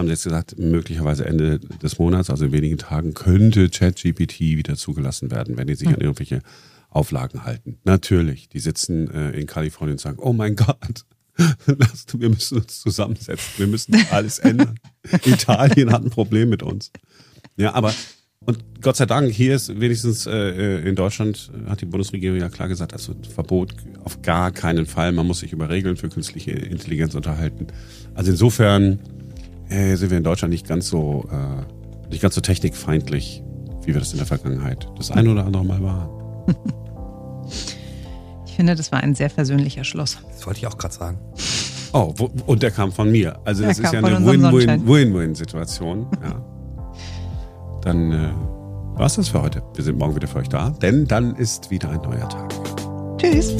haben 0.00 0.06
sie 0.06 0.12
jetzt 0.12 0.24
gesagt, 0.24 0.58
möglicherweise 0.58 1.24
Ende 1.24 1.58
des 1.60 1.98
Monats, 1.98 2.30
also 2.30 2.46
in 2.46 2.52
wenigen 2.52 2.78
Tagen, 2.78 3.14
könnte 3.14 3.68
ChatGPT 3.68 4.40
wieder 4.40 4.76
zugelassen 4.76 5.30
werden, 5.30 5.56
wenn 5.56 5.66
die 5.66 5.74
sich 5.74 5.88
an 5.88 6.00
irgendwelche 6.00 6.42
Auflagen 6.88 7.44
halten. 7.44 7.78
Natürlich, 7.84 8.48
die 8.48 8.58
sitzen 8.58 9.10
äh, 9.10 9.30
in 9.30 9.46
Kalifornien 9.46 9.94
und 9.94 10.00
sagen, 10.00 10.18
oh 10.18 10.32
mein 10.32 10.56
Gott, 10.56 11.04
wir 11.36 12.28
müssen 12.28 12.58
uns 12.58 12.80
zusammensetzen, 12.80 13.46
wir 13.58 13.66
müssen 13.66 13.94
alles 14.10 14.38
ändern. 14.40 14.78
Italien 15.24 15.92
hat 15.92 16.02
ein 16.02 16.10
Problem 16.10 16.48
mit 16.48 16.62
uns. 16.62 16.90
Ja, 17.56 17.74
aber 17.74 17.94
und 18.46 18.58
Gott 18.80 18.96
sei 18.96 19.04
Dank, 19.04 19.30
hier 19.30 19.54
ist 19.54 19.80
wenigstens 19.80 20.26
äh, 20.26 20.80
in 20.88 20.96
Deutschland 20.96 21.50
hat 21.68 21.82
die 21.82 21.86
Bundesregierung 21.86 22.38
ja 22.38 22.48
klar 22.48 22.68
gesagt, 22.68 22.94
also 22.94 23.14
Verbot 23.34 23.74
auf 24.02 24.22
gar 24.22 24.50
keinen 24.50 24.86
Fall. 24.86 25.12
Man 25.12 25.26
muss 25.26 25.40
sich 25.40 25.52
über 25.52 25.68
Regeln 25.68 25.96
für 25.96 26.08
künstliche 26.08 26.52
Intelligenz 26.52 27.14
unterhalten. 27.14 27.66
Also 28.14 28.30
insofern 28.30 28.98
äh, 29.70 29.96
sind 29.96 30.10
wir 30.10 30.18
in 30.18 30.24
Deutschland 30.24 30.52
nicht 30.52 30.68
ganz 30.68 30.88
so, 30.88 31.28
äh, 31.30 32.08
nicht 32.10 32.20
ganz 32.22 32.34
so 32.34 32.40
technikfeindlich, 32.40 33.42
wie 33.82 33.94
wir 33.94 34.00
das 34.00 34.12
in 34.12 34.18
der 34.18 34.26
Vergangenheit 34.26 34.88
das 34.98 35.10
ein 35.10 35.28
oder 35.28 35.46
andere 35.46 35.64
Mal 35.64 35.82
waren. 35.82 36.10
Ich 38.46 38.56
finde, 38.56 38.74
das 38.74 38.92
war 38.92 39.00
ein 39.00 39.14
sehr 39.14 39.30
versöhnlicher 39.30 39.84
Schluss. 39.84 40.18
Das 40.28 40.46
wollte 40.46 40.58
ich 40.58 40.66
auch 40.66 40.76
gerade 40.76 40.92
sagen. 40.92 41.18
Oh, 41.94 42.12
wo, 42.16 42.30
und 42.46 42.62
der 42.62 42.70
kam 42.70 42.92
von 42.92 43.10
mir. 43.10 43.38
Also 43.46 43.62
das 43.62 43.78
ist 43.78 43.90
ja 43.90 44.00
eine 44.00 44.22
Win-Win-Win-Win-Situation. 44.26 46.06
Ja. 46.22 46.44
Dann 47.82 48.12
äh, 48.12 48.30
war 48.98 49.06
es 49.06 49.14
das 49.14 49.28
für 49.28 49.40
heute. 49.40 49.62
Wir 49.74 49.84
sind 49.84 49.98
morgen 49.98 50.14
wieder 50.14 50.28
für 50.28 50.40
euch 50.40 50.48
da, 50.50 50.68
denn 50.68 51.06
dann 51.06 51.34
ist 51.36 51.70
wieder 51.70 51.88
ein 51.88 52.02
neuer 52.02 52.28
Tag. 52.28 52.52
Tschüss. 53.16 53.54